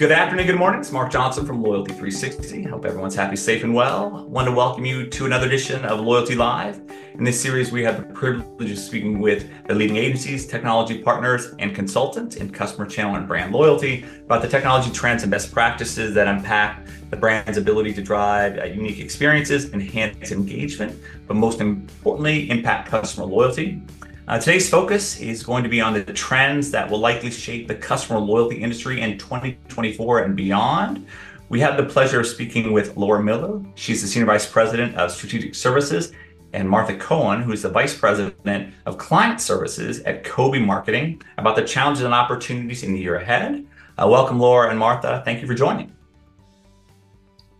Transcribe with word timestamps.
Good 0.00 0.12
afternoon, 0.12 0.46
good 0.46 0.56
morning. 0.56 0.80
It's 0.80 0.92
Mark 0.92 1.12
Johnson 1.12 1.44
from 1.44 1.62
Loyalty 1.62 1.92
360. 1.92 2.62
Hope 2.62 2.86
everyone's 2.86 3.14
happy, 3.14 3.36
safe, 3.36 3.64
and 3.64 3.74
well. 3.74 4.26
Want 4.28 4.48
to 4.48 4.50
welcome 4.50 4.86
you 4.86 5.06
to 5.06 5.26
another 5.26 5.46
edition 5.46 5.84
of 5.84 6.00
Loyalty 6.00 6.34
Live. 6.34 6.80
In 7.12 7.22
this 7.22 7.38
series, 7.38 7.70
we 7.70 7.82
have 7.82 7.98
the 7.98 8.14
privilege 8.14 8.70
of 8.70 8.78
speaking 8.78 9.18
with 9.18 9.50
the 9.66 9.74
leading 9.74 9.98
agencies, 9.98 10.46
technology 10.46 11.02
partners, 11.02 11.52
and 11.58 11.74
consultants 11.74 12.36
in 12.36 12.48
customer 12.48 12.86
channel 12.86 13.16
and 13.16 13.28
brand 13.28 13.52
loyalty 13.52 14.06
about 14.24 14.40
the 14.40 14.48
technology 14.48 14.90
trends 14.90 15.22
and 15.22 15.30
best 15.30 15.52
practices 15.52 16.14
that 16.14 16.26
impact 16.26 16.88
the 17.10 17.16
brand's 17.18 17.58
ability 17.58 17.92
to 17.92 18.00
drive 18.00 18.58
uh, 18.58 18.64
unique 18.64 19.00
experiences, 19.00 19.70
enhance 19.74 20.32
engagement, 20.32 20.98
but 21.26 21.36
most 21.36 21.60
importantly, 21.60 22.48
impact 22.48 22.88
customer 22.88 23.26
loyalty. 23.26 23.82
Uh, 24.30 24.38
today's 24.38 24.70
focus 24.70 25.18
is 25.18 25.42
going 25.42 25.64
to 25.64 25.68
be 25.68 25.80
on 25.80 25.92
the 25.92 26.04
trends 26.04 26.70
that 26.70 26.88
will 26.88 27.00
likely 27.00 27.32
shape 27.32 27.66
the 27.66 27.74
customer 27.74 28.16
loyalty 28.20 28.62
industry 28.62 29.00
in 29.00 29.18
2024 29.18 30.20
and 30.20 30.36
beyond. 30.36 31.04
We 31.48 31.58
have 31.58 31.76
the 31.76 31.82
pleasure 31.82 32.20
of 32.20 32.28
speaking 32.28 32.72
with 32.72 32.96
Laura 32.96 33.20
Miller. 33.20 33.60
She's 33.74 34.02
the 34.02 34.06
Senior 34.06 34.26
Vice 34.26 34.48
President 34.48 34.94
of 34.94 35.10
Strategic 35.10 35.56
Services, 35.56 36.12
and 36.52 36.70
Martha 36.70 36.96
Cohen, 36.96 37.42
who's 37.42 37.62
the 37.62 37.70
Vice 37.70 37.98
President 37.98 38.72
of 38.86 38.98
Client 38.98 39.40
Services 39.40 39.98
at 40.02 40.22
Kobie 40.22 40.64
Marketing, 40.64 41.20
about 41.36 41.56
the 41.56 41.62
challenges 41.62 42.04
and 42.04 42.14
opportunities 42.14 42.84
in 42.84 42.92
the 42.92 43.00
year 43.00 43.16
ahead. 43.16 43.66
Uh, 43.98 44.06
welcome, 44.08 44.38
Laura 44.38 44.70
and 44.70 44.78
Martha. 44.78 45.22
Thank 45.24 45.40
you 45.40 45.48
for 45.48 45.54
joining. 45.54 45.92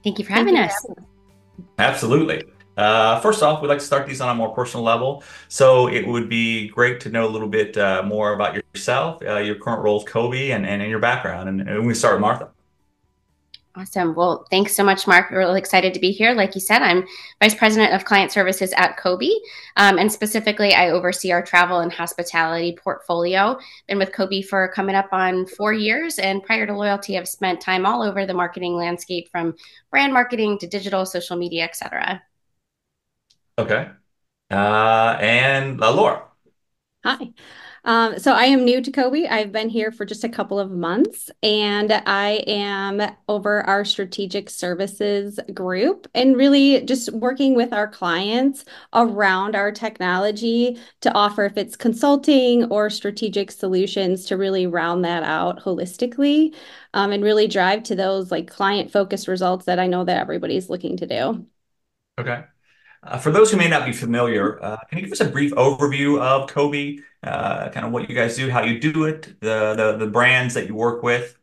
Thank 0.04 0.20
you 0.20 0.24
for 0.24 0.34
having 0.34 0.56
us. 0.56 0.86
Absolutely. 1.80 2.44
Uh, 2.80 3.20
first 3.20 3.42
off, 3.42 3.60
we'd 3.60 3.68
like 3.68 3.78
to 3.78 3.84
start 3.84 4.06
these 4.06 4.20
on 4.22 4.30
a 4.30 4.34
more 4.34 4.54
personal 4.54 4.82
level. 4.82 5.22
So 5.48 5.86
it 5.88 6.06
would 6.06 6.28
be 6.28 6.68
great 6.68 6.98
to 7.00 7.10
know 7.10 7.28
a 7.28 7.32
little 7.34 7.48
bit 7.48 7.76
uh, 7.76 8.02
more 8.02 8.32
about 8.32 8.54
yourself, 8.54 9.22
uh, 9.22 9.36
your 9.36 9.56
current 9.56 9.82
role 9.82 10.00
at 10.00 10.06
Kobie, 10.06 10.54
and, 10.54 10.64
and, 10.64 10.80
and 10.80 10.90
your 10.90 11.00
background. 11.00 11.48
And, 11.50 11.60
and 11.68 11.86
we 11.86 11.94
start 11.94 12.14
with 12.14 12.22
Martha. 12.22 12.48
Awesome. 13.76 14.16
Well, 14.16 14.46
thanks 14.50 14.74
so 14.74 14.82
much, 14.82 15.06
Mark. 15.06 15.30
We're 15.30 15.38
really 15.38 15.60
excited 15.60 15.94
to 15.94 16.00
be 16.00 16.10
here. 16.10 16.34
Like 16.34 16.56
you 16.56 16.60
said, 16.60 16.82
I'm 16.82 17.06
Vice 17.40 17.54
President 17.54 17.94
of 17.94 18.04
Client 18.04 18.32
Services 18.32 18.72
at 18.76 18.98
Kobie. 18.98 19.38
Um, 19.76 19.96
and 19.96 20.10
specifically, 20.10 20.74
I 20.74 20.90
oversee 20.90 21.30
our 21.30 21.40
travel 21.40 21.78
and 21.78 21.92
hospitality 21.92 22.76
portfolio. 22.82 23.58
Been 23.86 23.98
with 23.98 24.10
Kobie 24.10 24.44
for 24.44 24.72
coming 24.74 24.96
up 24.96 25.12
on 25.12 25.46
four 25.46 25.72
years. 25.72 26.18
And 26.18 26.42
prior 26.42 26.66
to 26.66 26.74
Loyalty, 26.74 27.16
I've 27.16 27.28
spent 27.28 27.60
time 27.60 27.86
all 27.86 28.02
over 28.02 28.26
the 28.26 28.34
marketing 28.34 28.74
landscape 28.74 29.28
from 29.30 29.54
brand 29.90 30.12
marketing 30.12 30.58
to 30.58 30.66
digital, 30.66 31.06
social 31.06 31.36
media, 31.36 31.64
et 31.64 31.76
cetera. 31.76 32.20
Okay. 33.60 33.90
Uh, 34.50 35.18
and 35.20 35.82
uh, 35.82 35.92
Laura. 35.92 36.24
Hi. 37.04 37.32
Um, 37.84 38.18
so 38.18 38.32
I 38.32 38.44
am 38.44 38.64
new 38.64 38.82
to 38.82 38.90
Kobie. 38.90 39.30
I've 39.30 39.52
been 39.52 39.68
here 39.70 39.92
for 39.92 40.04
just 40.04 40.24
a 40.24 40.28
couple 40.28 40.58
of 40.58 40.70
months 40.70 41.30
and 41.42 41.92
I 41.92 42.42
am 42.46 43.00
over 43.28 43.62
our 43.62 43.84
strategic 43.86 44.50
services 44.50 45.40
group 45.54 46.06
and 46.14 46.36
really 46.36 46.82
just 46.84 47.10
working 47.12 47.54
with 47.54 47.72
our 47.72 47.88
clients 47.88 48.64
around 48.94 49.56
our 49.56 49.72
technology 49.72 50.78
to 51.00 51.12
offer 51.14 51.44
if 51.46 51.56
it's 51.56 51.76
consulting 51.76 52.64
or 52.66 52.90
strategic 52.90 53.50
solutions 53.50 54.26
to 54.26 54.36
really 54.36 54.66
round 54.66 55.04
that 55.04 55.22
out 55.22 55.60
holistically 55.60 56.54
um, 56.94 57.12
and 57.12 57.22
really 57.24 57.46
drive 57.48 57.82
to 57.84 57.94
those 57.94 58.30
like 58.30 58.50
client 58.50 58.90
focused 58.90 59.28
results 59.28 59.66
that 59.66 59.78
I 59.78 59.86
know 59.86 60.04
that 60.04 60.20
everybody's 60.20 60.70
looking 60.70 60.96
to 60.98 61.06
do. 61.06 61.46
Okay. 62.18 62.44
Uh, 63.02 63.18
for 63.18 63.30
those 63.30 63.50
who 63.50 63.56
may 63.56 63.68
not 63.68 63.86
be 63.86 63.92
familiar, 63.92 64.62
uh, 64.62 64.76
can 64.88 64.98
you 64.98 65.04
give 65.04 65.12
us 65.12 65.20
a 65.20 65.24
brief 65.24 65.52
overview 65.52 66.20
of 66.20 66.50
Kobie, 66.50 67.00
uh, 67.22 67.70
kind 67.70 67.86
of 67.86 67.92
what 67.92 68.08
you 68.08 68.14
guys 68.14 68.36
do, 68.36 68.50
how 68.50 68.62
you 68.62 68.78
do 68.78 69.04
it, 69.04 69.40
the, 69.40 69.74
the, 69.74 69.96
the 70.04 70.06
brands 70.06 70.54
that 70.54 70.66
you 70.66 70.74
work 70.74 71.02
with? 71.02 71.38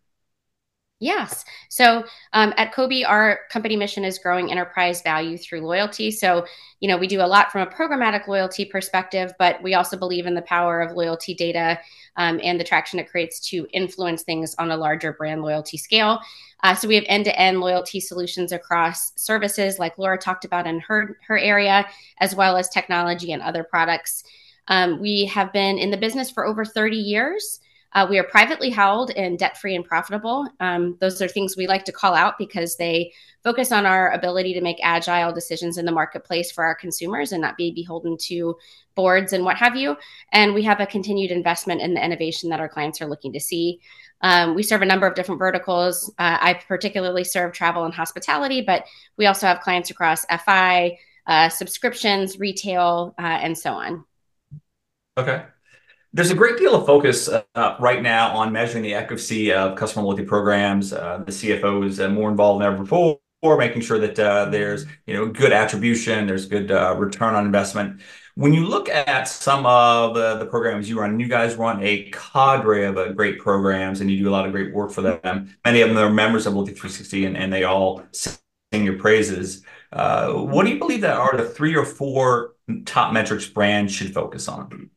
Yes. 1.00 1.46
So 1.70 2.06
um, 2.34 2.56
at 2.58 2.74
Kobie, 2.74 3.08
our 3.08 3.42
company 3.52 3.76
mission 3.76 4.04
is 4.04 4.18
growing 4.18 4.50
enterprise 4.50 5.04
value 5.04 5.38
through 5.38 5.62
loyalty. 5.62 6.10
So, 6.10 6.48
you 6.80 6.88
know, 6.88 6.98
we 6.98 7.06
do 7.06 7.22
a 7.22 7.28
lot 7.28 7.52
from 7.52 7.62
a 7.62 7.72
programmatic 7.72 8.28
loyalty 8.28 8.66
perspective, 8.66 9.32
but 9.38 9.62
we 9.62 9.76
also 9.76 9.96
believe 9.96 10.26
in 10.26 10.34
the 10.34 10.42
power 10.42 10.82
of 10.82 10.98
loyalty 10.98 11.36
data 11.36 11.80
um, 12.16 12.40
and 12.44 12.60
the 12.60 12.64
traction 12.64 12.98
it 12.98 13.12
creates 13.12 13.40
to 13.50 13.68
influence 13.74 14.24
things 14.24 14.56
on 14.58 14.72
a 14.72 14.78
larger 14.78 15.14
brand 15.14 15.44
loyalty 15.44 15.78
scale. 15.78 16.20
Uh, 16.64 16.74
so 16.74 16.88
we 16.88 16.96
have 16.96 17.06
end-to-end 17.08 17.60
loyalty 17.60 18.00
solutions 18.00 18.52
across 18.52 19.12
services, 19.16 19.78
like 19.78 20.00
Laura 20.00 20.18
talked 20.18 20.46
about 20.46 20.66
in 20.66 20.80
her 20.80 21.20
her 21.28 21.38
area, 21.38 21.86
as 22.20 22.36
well 22.36 22.58
as 22.58 22.70
technology 22.70 23.32
and 23.32 23.44
other 23.44 23.64
products. 23.64 24.24
Um, 24.68 25.00
we 25.00 25.26
have 25.26 25.54
been 25.54 25.78
in 25.78 25.92
the 25.92 25.98
business 25.98 26.32
for 26.32 26.46
over 26.46 26.66
30 26.66 26.98
years. 26.98 27.60
Uh, 27.94 28.06
we 28.10 28.20
are 28.20 28.24
privately 28.24 28.70
held 28.70 29.12
and 29.12 29.40
debt 29.40 29.58
free 29.58 29.76
and 29.76 29.86
profitable. 29.86 30.48
Um, 30.60 30.98
those 31.00 31.22
are 31.22 31.28
things 31.28 31.56
we 31.56 31.68
like 31.68 31.86
to 31.86 31.92
call 31.92 32.14
out 32.14 32.38
because 32.38 32.76
they 32.76 33.12
focus 33.44 33.72
on 33.72 33.86
our 33.86 34.12
ability 34.12 34.54
to 34.54 34.62
make 34.62 34.78
agile 34.84 35.32
decisions 35.32 35.78
in 35.78 35.86
the 35.86 35.92
marketplace 35.92 36.52
for 36.52 36.64
our 36.64 36.76
consumers 36.76 37.32
and 37.32 37.42
not 37.42 37.58
be 37.58 37.72
beholden 37.72 38.18
to 38.18 38.58
boards 38.96 39.32
and 39.32 39.46
what 39.46 39.58
have 39.58 39.76
you. 39.76 39.96
And 40.34 40.54
we 40.54 40.64
have 40.64 40.80
a 40.80 40.86
continued 40.86 41.32
investment 41.32 41.82
in 41.82 41.94
the 41.94 42.04
innovation 42.04 42.50
that 42.50 42.60
our 42.60 42.68
clients 42.68 43.02
are 43.02 43.08
looking 43.08 43.34
to 43.34 43.40
see. 43.40 43.80
Um, 44.22 44.56
we 44.56 44.64
serve 44.64 44.82
a 44.82 44.86
number 44.86 45.08
of 45.08 45.16
different 45.16 45.40
verticals. 45.40 46.10
Uh, 46.18 46.38
I 46.42 46.54
particularly 46.56 47.24
serve 47.24 47.54
travel 47.54 47.86
and 47.86 47.94
hospitality, 47.94 48.62
but 48.62 48.86
we 49.16 49.28
also 49.28 49.48
have 49.48 49.62
clients 49.62 49.92
across 49.92 50.26
FI, 50.26 50.98
uh, 51.28 51.50
subscriptions, 51.50 52.40
retail, 52.40 53.14
uh, 53.20 53.22
and 53.22 53.58
so 53.58 53.74
on. 53.74 54.04
Okay. 55.18 55.46
There's 56.18 56.32
a 56.32 56.36
great 56.36 56.58
deal 56.58 56.74
of 56.74 56.88
focus 56.88 57.30
uh, 57.30 57.76
right 57.80 58.02
now 58.02 58.36
on 58.36 58.52
measuring 58.52 58.82
the 58.82 58.96
efficacy 58.96 59.54
of 59.54 59.76
customer 59.78 60.04
loyalty 60.04 60.24
programs. 60.24 60.92
Uh, 60.92 61.22
the 61.24 61.32
CFO 61.32 61.86
is 61.86 62.00
uh, 62.00 62.10
more 62.10 62.32
involved 62.32 62.60
than 62.60 62.74
ever 62.74 62.82
before, 62.82 63.20
making 63.44 63.84
sure 63.84 64.00
that 64.00 64.18
uh, 64.18 64.46
there's 64.46 64.88
you 65.06 65.14
know 65.14 65.28
good 65.28 65.54
attribution, 65.54 66.26
there's 66.26 66.48
good 66.48 66.72
uh, 66.72 66.96
return 66.98 67.36
on 67.36 67.46
investment. 67.46 68.02
When 68.34 68.52
you 68.52 68.66
look 68.66 68.90
at 68.90 69.28
some 69.28 69.68
of 69.68 70.16
the, 70.16 70.48
programs 70.48 70.90
you 70.90 71.00
run, 71.00 71.20
you 71.20 71.28
guys 71.28 71.54
run 71.54 71.84
a 71.84 72.10
cadre 72.10 72.86
of 72.86 72.98
uh, 72.98 73.12
great 73.12 73.38
programs, 73.38 74.02
and 74.02 74.10
you 74.10 74.18
do 74.18 74.28
a 74.28 74.32
lot 74.32 74.48
of 74.48 74.52
great 74.52 74.74
work 74.74 74.90
for 74.90 75.04
them. 75.04 75.56
Many 75.66 75.82
of 75.82 75.90
them 75.90 76.00
are 76.00 76.10
members 76.10 76.48
of 76.48 76.56
Loyalty 76.56 76.72
360, 76.72 77.26
and, 77.26 77.38
and 77.38 77.54
they 77.54 77.64
all 77.64 78.02
sing 78.12 78.34
your 78.74 78.98
praises. 78.98 79.62
what 79.92 80.66
do 80.66 80.72
you 80.72 80.80
believe 80.80 81.02
that 81.02 81.16
are 81.16 81.38
the 81.38 81.48
three 81.48 81.76
or 81.76 81.86
four 81.86 82.56
top 82.86 83.14
metrics 83.14 83.46
brands 83.46 83.94
should 83.94 84.16
focus 84.16 84.48
on? 84.48 84.90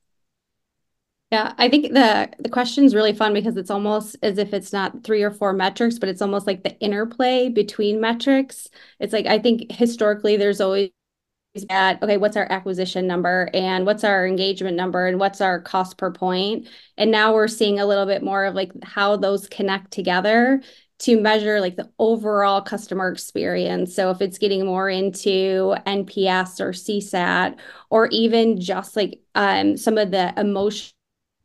Yeah, 1.33 1.55
I 1.59 1.69
think 1.69 1.93
the 1.93 2.29
the 2.41 2.49
question 2.49 2.85
is 2.85 2.95
really 2.95 3.13
fun 3.13 3.33
because 3.35 3.57
it's 3.57 3.71
almost 3.71 4.17
as 4.23 4.37
if 4.39 4.53
it's 4.53 4.73
not 4.73 5.05
three 5.05 5.23
or 5.23 5.31
four 5.31 5.53
metrics, 5.53 5.99
but 5.99 6.09
it's 6.09 6.23
almost 6.23 6.47
like 6.47 6.65
the 6.65 6.77
interplay 6.81 7.49
between 7.49 8.01
metrics. 8.01 8.69
It's 8.99 9.13
like 9.13 9.27
I 9.27 9.39
think 9.39 9.71
historically 9.71 10.37
there's 10.37 10.61
always 10.61 10.91
at 11.71 12.03
okay, 12.03 12.17
what's 12.19 12.37
our 12.37 12.47
acquisition 12.51 13.07
number 13.07 13.51
and 13.55 13.87
what's 13.87 14.05
our 14.05 14.27
engagement 14.27 14.77
number 14.77 15.07
and 15.09 15.21
what's 15.21 15.41
our 15.41 15.61
cost 15.61 15.99
per? 15.99 16.13
And 16.99 17.11
now 17.11 17.35
we're 17.35 17.49
seeing 17.49 17.81
a 17.81 17.87
little 17.87 18.07
bit 18.07 18.23
more 18.23 18.45
of 18.45 18.55
like 18.55 18.73
how 18.83 19.17
those 19.17 19.49
connect 19.49 19.91
together 19.93 20.62
to 21.01 21.21
measure 21.21 21.61
like 21.61 21.77
the 21.77 21.91
overall 21.99 22.61
customer 22.61 23.11
experience. 23.11 23.95
So 23.95 24.11
if 24.11 24.21
it's 24.21 24.39
getting 24.39 24.67
more 24.67 24.89
into 24.91 25.75
NPS 25.87 26.61
or 26.61 26.73
CSAT 26.73 27.57
or 27.91 28.07
even 28.09 28.61
just 28.61 28.97
like 28.97 29.21
um, 29.35 29.77
some 29.77 29.99
of 29.99 30.11
the 30.11 30.33
emotion 30.39 30.93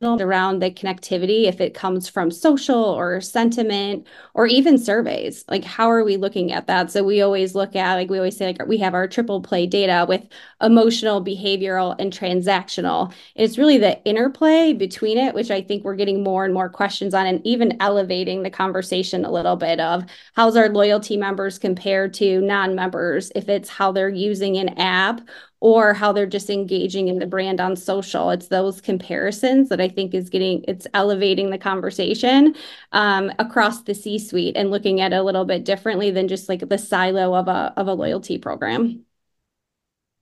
around 0.04 0.62
the 0.62 0.70
connectivity 0.70 1.46
if 1.46 1.60
it 1.60 1.74
comes 1.74 2.08
from 2.08 2.30
social 2.30 2.76
or 2.76 3.20
sentiment 3.22 4.06
or 4.34 4.46
even 4.46 4.78
surveys. 4.78 5.44
Like 5.48 5.64
how 5.64 5.90
are 5.90 6.04
we 6.04 6.18
looking 6.18 6.52
at 6.52 6.68
that? 6.68 6.92
So 6.92 7.04
we 7.04 7.22
always 7.22 7.56
look 7.56 7.76
at 7.76 7.96
like 7.96 8.10
we 8.10 8.18
always 8.18 8.38
say 8.38 8.48
like 8.48 8.68
we 8.68 8.78
have 8.78 8.94
our 8.94 9.08
triple 9.08 9.42
play 9.42 9.66
data 9.66 10.06
with 10.08 10.28
emotional 10.62 11.24
behavioral 11.24 11.96
and 11.98 12.14
transactional. 12.14 13.14
It's 13.36 13.58
really 13.58 13.78
the 13.78 14.04
interplay 14.06 14.74
between 14.74 15.18
it 15.18 15.34
which 15.34 15.52
i 15.52 15.62
think 15.62 15.84
we're 15.84 15.96
getting 15.96 16.24
more 16.24 16.46
and 16.46 16.54
more 16.54 16.70
questions 16.70 17.14
on 17.14 17.26
and 17.26 17.46
even 17.46 17.78
elevating 17.82 18.44
the 18.44 18.50
conversation 18.50 19.26
a 19.26 19.32
little 19.32 19.56
bit 19.56 19.80
of 19.80 20.04
how's 20.36 20.56
our 20.56 20.70
loyalty 20.70 21.18
members 21.18 21.58
compared 21.58 22.14
to 22.14 22.42
non-members 22.42 23.32
if 23.36 23.50
it's 23.50 23.70
how 23.70 23.92
they're 23.92 24.10
using 24.10 24.58
an 24.58 24.70
app 24.80 25.22
or 25.62 25.94
how 25.94 26.12
they're 26.12 26.26
just 26.26 26.50
engaging 26.50 27.08
in 27.08 27.20
the 27.20 27.26
brand 27.26 27.60
on 27.60 27.76
social. 27.76 28.30
It's 28.30 28.48
those 28.48 28.82
comparisons 28.82 29.70
that 29.70 29.82
I 29.82 29.88
think 29.88 30.14
is 30.14 30.30
getting 30.30 30.64
it's 30.68 30.88
elevating 30.94 31.50
the 31.50 31.58
conversation 31.58 32.56
um, 32.92 33.32
across 33.40 33.84
the 33.84 33.96
C-suite 33.96 34.58
and 34.58 34.72
looking 34.72 35.02
at 35.02 35.14
it 35.14 35.18
a 35.18 35.24
little 35.24 35.46
bit 35.46 35.66
differently 35.66 36.12
than 36.12 36.28
just 36.28 36.50
like 36.50 36.68
the 36.68 36.78
silo 36.78 37.34
of 37.34 37.48
a 37.48 37.74
of 37.78 37.88
a 37.88 37.94
loyalty 37.94 38.38
program. 38.38 39.05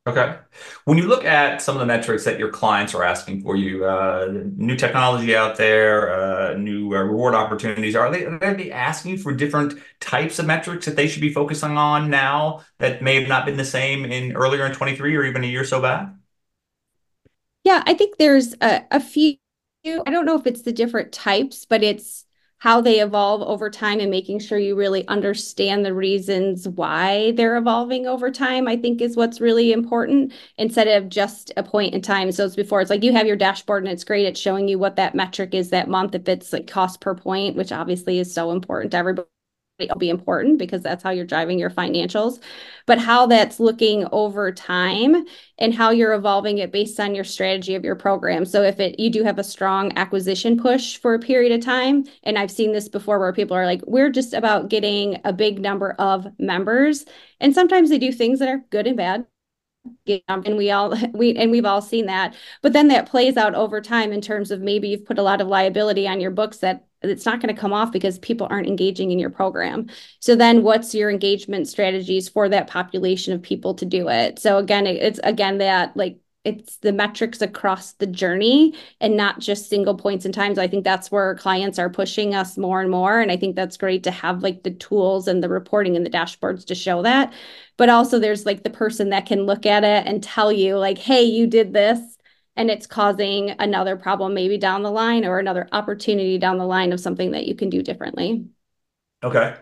Okay. 0.05 0.35
When 0.83 0.97
you 0.97 1.07
look 1.07 1.23
at 1.23 1.61
some 1.61 1.77
of 1.77 1.79
the 1.79 1.85
metrics 1.85 2.25
that 2.25 2.37
your 2.37 2.49
clients 2.49 2.93
are 2.93 3.03
asking 3.03 3.41
for 3.41 3.55
you, 3.55 3.85
uh, 3.85 4.27
new 4.57 4.75
technology 4.75 5.33
out 5.33 5.55
there, 5.55 6.13
uh, 6.13 6.53
new 6.55 6.93
uh, 6.93 7.03
reward 7.03 7.35
opportunities, 7.35 7.95
are 7.95 8.11
they, 8.11 8.25
are 8.25 8.53
they 8.53 8.69
asking 8.69 9.19
for 9.19 9.33
different 9.33 9.79
types 10.01 10.39
of 10.39 10.45
metrics 10.45 10.85
that 10.87 10.97
they 10.97 11.07
should 11.07 11.21
be 11.21 11.31
focusing 11.31 11.77
on 11.77 12.09
now 12.09 12.65
that 12.79 13.01
may 13.01 13.17
have 13.17 13.29
not 13.29 13.45
been 13.45 13.55
the 13.55 13.63
same 13.63 14.03
in 14.03 14.33
earlier 14.35 14.65
in 14.65 14.73
23 14.73 15.15
or 15.15 15.23
even 15.23 15.41
a 15.45 15.47
year 15.47 15.63
so 15.63 15.81
back? 15.81 16.09
Yeah, 17.63 17.81
I 17.85 17.93
think 17.93 18.17
there's 18.17 18.55
a 18.59 18.99
few. 18.99 19.37
I 19.85 20.11
don't 20.11 20.25
know 20.25 20.37
if 20.37 20.45
it's 20.45 20.63
the 20.63 20.73
different 20.73 21.13
types, 21.13 21.65
but 21.65 21.81
it's 21.81 22.25
how 22.63 22.79
they 22.79 23.01
evolve 23.01 23.41
over 23.41 23.69
time 23.69 23.99
and 23.99 24.09
making 24.09 24.39
sure 24.39 24.57
you 24.57 24.73
really 24.73 25.05
understand 25.09 25.83
the 25.85 25.93
reasons 25.93 26.65
why 26.65 27.33
they're 27.33 27.57
evolving 27.57 28.07
over 28.07 28.31
time, 28.31 28.69
I 28.69 28.77
think 28.77 29.01
is 29.01 29.17
what's 29.17 29.41
really 29.41 29.73
important 29.73 30.31
instead 30.57 30.87
of 30.87 31.09
just 31.09 31.51
a 31.57 31.63
point 31.63 31.93
in 31.93 32.01
time. 32.01 32.31
So 32.31 32.45
it's 32.45 32.55
before 32.55 32.79
it's 32.79 32.89
like 32.89 33.03
you 33.03 33.11
have 33.11 33.27
your 33.27 33.35
dashboard 33.35 33.83
and 33.83 33.91
it's 33.91 34.05
great. 34.05 34.25
It's 34.25 34.39
showing 34.39 34.69
you 34.69 34.79
what 34.79 34.95
that 34.95 35.13
metric 35.13 35.53
is 35.53 35.71
that 35.71 35.89
month, 35.89 36.15
if 36.15 36.29
it's 36.29 36.53
like 36.53 36.67
cost 36.67 37.01
per 37.01 37.13
point, 37.15 37.57
which 37.57 37.73
obviously 37.73 38.17
is 38.17 38.33
so 38.33 38.51
important 38.51 38.91
to 38.91 38.97
everybody 38.97 39.27
will 39.79 39.95
be 39.97 40.09
important 40.09 40.59
because 40.59 40.83
that's 40.83 41.03
how 41.03 41.09
you're 41.09 41.25
driving 41.25 41.57
your 41.57 41.69
financials. 41.69 42.39
But 42.85 42.99
how 42.99 43.25
that's 43.25 43.59
looking 43.59 44.05
over 44.11 44.51
time 44.51 45.25
and 45.57 45.73
how 45.73 45.89
you're 45.89 46.13
evolving 46.13 46.59
it 46.59 46.71
based 46.71 46.99
on 46.99 47.15
your 47.15 47.23
strategy 47.23 47.73
of 47.75 47.83
your 47.83 47.95
program. 47.95 48.45
So 48.45 48.61
if 48.61 48.79
it 48.79 48.99
you 48.99 49.09
do 49.09 49.23
have 49.23 49.39
a 49.39 49.43
strong 49.43 49.91
acquisition 49.97 50.57
push 50.57 50.97
for 50.97 51.15
a 51.15 51.19
period 51.19 51.51
of 51.51 51.61
time 51.65 52.05
and 52.23 52.37
i've 52.37 52.51
seen 52.51 52.71
this 52.71 52.87
before 52.87 53.19
where 53.19 53.33
people 53.33 53.55
are 53.57 53.65
like 53.65 53.81
we're 53.87 54.09
just 54.09 54.33
about 54.33 54.69
getting 54.69 55.19
a 55.23 55.33
big 55.33 55.59
number 55.59 55.93
of 55.93 56.27
members. 56.39 57.05
And 57.39 57.53
sometimes 57.53 57.89
they 57.89 57.97
do 57.97 58.11
things 58.11 58.39
that 58.39 58.49
are 58.49 58.63
good 58.69 58.87
and 58.87 58.97
bad. 58.97 59.25
Um, 60.27 60.43
and 60.45 60.55
we 60.57 60.71
all 60.71 60.93
we 61.13 61.35
and 61.35 61.51
we've 61.51 61.65
all 61.65 61.81
seen 61.81 62.05
that. 62.07 62.35
But 62.61 62.73
then 62.73 62.87
that 62.89 63.09
plays 63.09 63.37
out 63.37 63.55
over 63.55 63.81
time 63.81 64.11
in 64.13 64.21
terms 64.21 64.51
of 64.51 64.61
maybe 64.61 64.89
you've 64.89 65.05
put 65.05 65.19
a 65.19 65.23
lot 65.23 65.41
of 65.41 65.47
liability 65.47 66.07
on 66.07 66.21
your 66.21 66.31
books 66.31 66.57
that 66.59 66.85
it's 67.03 67.25
not 67.25 67.41
going 67.41 67.53
to 67.53 67.59
come 67.59 67.73
off 67.73 67.91
because 67.91 68.17
people 68.19 68.47
aren't 68.49 68.67
engaging 68.67 69.11
in 69.11 69.19
your 69.19 69.29
program 69.29 69.87
so 70.19 70.35
then 70.35 70.63
what's 70.63 70.95
your 70.95 71.09
engagement 71.09 71.67
strategies 71.67 72.29
for 72.29 72.49
that 72.49 72.67
population 72.67 73.33
of 73.33 73.41
people 73.41 73.73
to 73.73 73.85
do 73.85 74.09
it 74.09 74.39
so 74.39 74.57
again 74.57 74.87
it's 74.87 75.19
again 75.23 75.57
that 75.57 75.95
like 75.95 76.17
it's 76.43 76.77
the 76.77 76.91
metrics 76.91 77.41
across 77.41 77.93
the 77.93 78.07
journey 78.07 78.73
and 78.99 79.15
not 79.15 79.39
just 79.39 79.69
single 79.69 79.95
points 79.95 80.25
in 80.25 80.31
times. 80.31 80.59
I 80.59 80.67
think 80.67 80.83
that's 80.83 81.09
where 81.09 81.35
clients 81.35 81.79
are 81.79 81.89
pushing 81.89 82.35
us 82.35 82.57
more 82.57 82.81
and 82.81 82.91
more. 82.91 83.21
And 83.21 83.31
I 83.31 83.37
think 83.37 83.55
that's 83.55 83.77
great 83.77 84.03
to 84.03 84.11
have 84.11 84.43
like 84.43 84.63
the 84.63 84.71
tools 84.71 85.27
and 85.27 85.41
the 85.41 85.47
reporting 85.47 85.95
and 85.95 86.05
the 86.05 86.09
dashboards 86.09 86.65
to 86.65 86.75
show 86.75 87.01
that. 87.03 87.31
But 87.77 87.89
also 87.89 88.19
there's 88.19 88.45
like 88.45 88.63
the 88.63 88.69
person 88.69 89.09
that 89.09 89.25
can 89.25 89.45
look 89.45 89.65
at 89.65 89.85
it 89.85 90.05
and 90.05 90.21
tell 90.21 90.51
you 90.51 90.77
like, 90.77 90.97
hey, 90.97 91.23
you 91.23 91.47
did 91.47 91.71
this 91.71 92.17
and 92.55 92.69
it's 92.69 92.87
causing 92.87 93.51
another 93.59 93.95
problem 93.95 94.33
maybe 94.33 94.57
down 94.57 94.83
the 94.83 94.91
line 94.91 95.25
or 95.25 95.39
another 95.39 95.67
opportunity 95.71 96.37
down 96.37 96.57
the 96.57 96.65
line 96.65 96.93
of 96.93 96.99
something 96.99 97.31
that 97.31 97.45
you 97.45 97.55
can 97.55 97.69
do 97.69 97.81
differently. 97.81 98.45
Okay. 99.23 99.55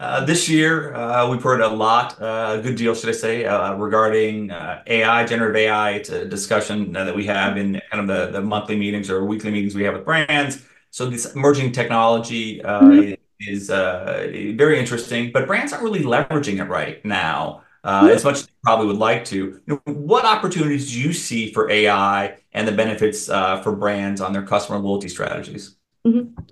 Uh, 0.00 0.24
this 0.24 0.48
year, 0.48 0.92
uh, 0.94 1.28
we've 1.30 1.42
heard 1.42 1.60
a 1.60 1.68
lot, 1.68 2.20
uh, 2.20 2.56
a 2.58 2.62
good 2.62 2.76
deal, 2.76 2.94
should 2.94 3.08
I 3.08 3.12
say, 3.12 3.44
uh, 3.44 3.74
regarding 3.74 4.50
uh, 4.50 4.82
AI, 4.86 5.24
generative 5.24 5.56
AI. 5.56 5.90
It's 5.92 6.10
a 6.10 6.24
discussion 6.24 6.94
uh, 6.96 7.04
that 7.04 7.14
we 7.14 7.24
have 7.26 7.56
in 7.56 7.80
kind 7.90 8.00
of 8.00 8.06
the, 8.08 8.38
the 8.38 8.44
monthly 8.44 8.76
meetings 8.76 9.08
or 9.08 9.24
weekly 9.24 9.52
meetings 9.52 9.74
we 9.74 9.84
have 9.84 9.94
with 9.94 10.04
brands. 10.04 10.62
So 10.90 11.08
this 11.08 11.34
emerging 11.34 11.72
technology 11.72 12.60
mm-hmm. 12.60 13.14
is 13.40 13.68
very 13.68 14.78
interesting, 14.78 15.30
but 15.32 15.46
brands 15.46 15.72
aren't 15.72 15.84
really 15.84 16.02
leveraging 16.02 16.60
it 16.60 16.68
right 16.68 17.04
now 17.04 17.63
mm-hmm. 17.84 18.08
as 18.08 18.24
much 18.24 18.36
as 18.36 18.46
they 18.46 18.52
probably 18.62 18.86
would 18.86 18.96
like 18.96 19.24
to. 19.26 19.60
You 19.66 19.80
what 19.84 20.24
opportunities 20.24 20.92
do 20.92 21.00
you 21.00 21.12
see 21.12 21.52
for 21.52 21.70
AI 21.70 22.36
and 22.52 22.66
the 22.66 22.72
benefits 22.72 23.26
for 23.26 23.76
brands 23.76 24.20
on 24.20 24.32
their 24.32 24.42
customer 24.42 24.78
loyalty 24.78 25.08
strategies? 25.08 25.76
Mm-hmm. 26.06 26.42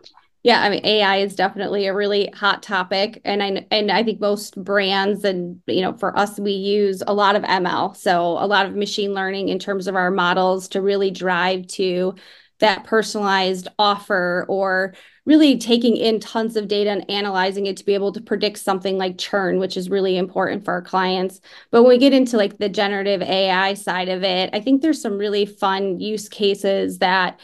Yeah, 0.44 0.60
I 0.60 0.70
mean 0.70 0.84
AI 0.84 1.18
is 1.18 1.36
definitely 1.36 1.86
a 1.86 1.94
really 1.94 2.28
hot 2.34 2.64
topic 2.64 3.20
and 3.24 3.42
I 3.42 3.64
and 3.70 3.92
I 3.92 4.02
think 4.02 4.20
most 4.20 4.62
brands 4.62 5.24
and 5.24 5.60
you 5.68 5.82
know 5.82 5.96
for 5.96 6.16
us 6.18 6.38
we 6.38 6.50
use 6.52 7.00
a 7.06 7.14
lot 7.14 7.36
of 7.36 7.44
ML. 7.44 7.96
So 7.96 8.32
a 8.32 8.46
lot 8.46 8.66
of 8.66 8.74
machine 8.74 9.14
learning 9.14 9.50
in 9.50 9.60
terms 9.60 9.86
of 9.86 9.94
our 9.94 10.10
models 10.10 10.68
to 10.68 10.80
really 10.80 11.12
drive 11.12 11.68
to 11.68 12.16
that 12.62 12.84
personalized 12.84 13.68
offer 13.78 14.46
or 14.48 14.94
really 15.26 15.58
taking 15.58 15.96
in 15.96 16.18
tons 16.18 16.56
of 16.56 16.66
data 16.66 16.90
and 16.90 17.08
analyzing 17.10 17.66
it 17.66 17.76
to 17.76 17.84
be 17.84 17.94
able 17.94 18.12
to 18.12 18.20
predict 18.20 18.58
something 18.58 18.98
like 18.98 19.18
churn 19.18 19.58
which 19.58 19.76
is 19.76 19.90
really 19.90 20.16
important 20.16 20.64
for 20.64 20.72
our 20.72 20.82
clients 20.82 21.40
but 21.70 21.82
when 21.82 21.90
we 21.90 21.98
get 21.98 22.14
into 22.14 22.36
like 22.36 22.58
the 22.58 22.68
generative 22.68 23.22
ai 23.22 23.74
side 23.74 24.08
of 24.08 24.24
it 24.24 24.50
i 24.54 24.60
think 24.60 24.80
there's 24.82 25.02
some 25.02 25.18
really 25.18 25.46
fun 25.46 26.00
use 26.00 26.28
cases 26.28 26.98
that 26.98 27.38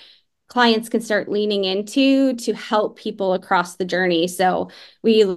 clients 0.48 0.88
can 0.88 1.00
start 1.00 1.28
leaning 1.28 1.64
into 1.64 2.34
to 2.34 2.54
help 2.54 2.98
people 2.98 3.34
across 3.34 3.76
the 3.76 3.84
journey. 3.84 4.26
So 4.26 4.70
we 5.02 5.36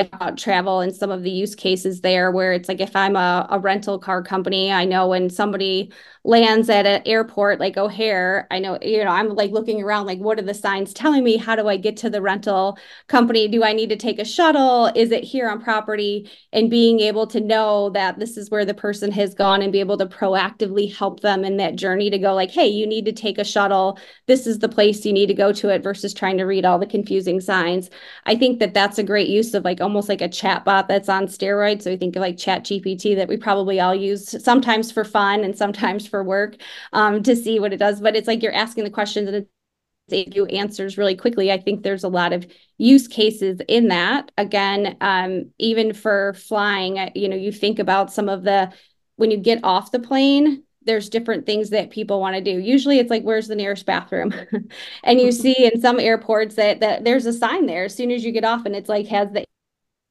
about 0.00 0.38
travel 0.38 0.80
and 0.80 0.94
some 0.94 1.10
of 1.10 1.22
the 1.22 1.30
use 1.30 1.54
cases 1.54 2.00
there 2.00 2.30
where 2.30 2.52
it's 2.52 2.68
like 2.68 2.80
if 2.80 2.94
I'm 2.94 3.16
a, 3.16 3.46
a 3.50 3.58
rental 3.58 3.98
car 3.98 4.22
company, 4.22 4.72
I 4.72 4.84
know 4.84 5.08
when 5.08 5.30
somebody 5.30 5.92
lands 6.24 6.68
at 6.68 6.86
an 6.86 7.02
airport 7.06 7.58
like 7.58 7.76
O'Hare, 7.76 8.46
I 8.50 8.58
know, 8.58 8.78
you 8.82 9.02
know, 9.02 9.10
I'm 9.10 9.30
like 9.30 9.50
looking 9.50 9.82
around, 9.82 10.06
like, 10.06 10.18
what 10.18 10.38
are 10.38 10.42
the 10.42 10.54
signs 10.54 10.92
telling 10.92 11.24
me? 11.24 11.36
How 11.36 11.56
do 11.56 11.68
I 11.68 11.76
get 11.76 11.96
to 11.98 12.10
the 12.10 12.20
rental 12.20 12.78
company? 13.06 13.48
Do 13.48 13.64
I 13.64 13.72
need 13.72 13.88
to 13.88 13.96
take 13.96 14.18
a 14.18 14.24
shuttle? 14.24 14.90
Is 14.94 15.10
it 15.10 15.24
here 15.24 15.48
on 15.48 15.62
property? 15.62 16.30
And 16.52 16.70
being 16.70 17.00
able 17.00 17.26
to 17.28 17.40
know 17.40 17.90
that 17.90 18.18
this 18.18 18.36
is 18.36 18.50
where 18.50 18.64
the 18.64 18.74
person 18.74 19.10
has 19.12 19.34
gone 19.34 19.62
and 19.62 19.72
be 19.72 19.80
able 19.80 19.96
to 19.98 20.06
proactively 20.06 20.94
help 20.94 21.20
them 21.20 21.44
in 21.44 21.56
that 21.58 21.76
journey 21.76 22.10
to 22.10 22.18
go, 22.18 22.34
like, 22.34 22.50
hey, 22.50 22.66
you 22.68 22.86
need 22.86 23.06
to 23.06 23.12
take 23.12 23.38
a 23.38 23.44
shuttle. 23.44 23.98
This 24.26 24.46
is 24.46 24.58
the 24.58 24.68
place 24.68 25.04
you 25.06 25.12
need 25.12 25.26
to 25.26 25.34
go 25.34 25.52
to 25.52 25.70
it 25.70 25.82
versus 25.82 26.12
trying 26.12 26.36
to 26.38 26.44
read 26.44 26.64
all 26.64 26.78
the 26.78 26.86
confusing 26.86 27.40
signs. 27.40 27.90
I 28.26 28.34
think 28.36 28.58
that 28.60 28.74
that's 28.74 28.98
a 28.98 29.02
great 29.02 29.28
use 29.28 29.54
of 29.54 29.64
like 29.64 29.80
almost 29.88 30.10
like 30.10 30.20
a 30.20 30.28
chat 30.28 30.66
bot 30.66 30.86
that's 30.86 31.08
on 31.08 31.26
steroids. 31.26 31.82
So 31.82 31.90
we 31.90 31.96
think 31.96 32.14
of 32.14 32.20
like 32.20 32.36
Chat 32.36 32.62
GPT 32.62 33.16
that 33.16 33.26
we 33.26 33.38
probably 33.38 33.80
all 33.80 33.94
use 33.94 34.44
sometimes 34.44 34.92
for 34.92 35.02
fun 35.02 35.44
and 35.44 35.56
sometimes 35.56 36.06
for 36.06 36.22
work 36.22 36.56
um, 36.92 37.22
to 37.22 37.34
see 37.34 37.58
what 37.58 37.72
it 37.72 37.78
does. 37.78 38.02
But 38.02 38.14
it's 38.14 38.28
like 38.28 38.42
you're 38.42 38.52
asking 38.52 38.84
the 38.84 38.90
questions 38.90 39.28
and 39.28 39.36
it 39.36 39.48
you 40.34 40.44
answers 40.46 40.98
really 40.98 41.16
quickly. 41.16 41.50
I 41.50 41.58
think 41.58 41.82
there's 41.82 42.04
a 42.04 42.08
lot 42.08 42.34
of 42.34 42.46
use 42.76 43.08
cases 43.08 43.60
in 43.66 43.88
that. 43.88 44.30
Again, 44.36 44.96
um, 45.00 45.50
even 45.58 45.94
for 45.94 46.34
flying, 46.34 47.10
you 47.14 47.28
know, 47.28 47.36
you 47.36 47.50
think 47.50 47.78
about 47.78 48.12
some 48.12 48.28
of 48.28 48.42
the 48.42 48.70
when 49.16 49.30
you 49.30 49.38
get 49.38 49.60
off 49.64 49.90
the 49.90 49.98
plane, 49.98 50.64
there's 50.82 51.08
different 51.08 51.44
things 51.44 51.70
that 51.70 51.90
people 51.90 52.20
want 52.20 52.36
to 52.36 52.42
do. 52.42 52.58
Usually 52.58 52.98
it's 52.98 53.10
like, 53.10 53.22
where's 53.22 53.48
the 53.48 53.54
nearest 53.54 53.84
bathroom? 53.84 54.32
and 55.04 55.20
you 55.20 55.32
see 55.42 55.70
in 55.72 55.80
some 55.80 56.00
airports 56.00 56.54
that, 56.56 56.80
that 56.80 57.04
there's 57.04 57.26
a 57.26 57.32
sign 57.32 57.66
there 57.66 57.84
as 57.84 57.94
soon 57.94 58.10
as 58.10 58.24
you 58.24 58.32
get 58.32 58.44
off 58.44 58.64
and 58.64 58.74
it's 58.74 58.88
like 58.88 59.06
has 59.06 59.30
the 59.32 59.44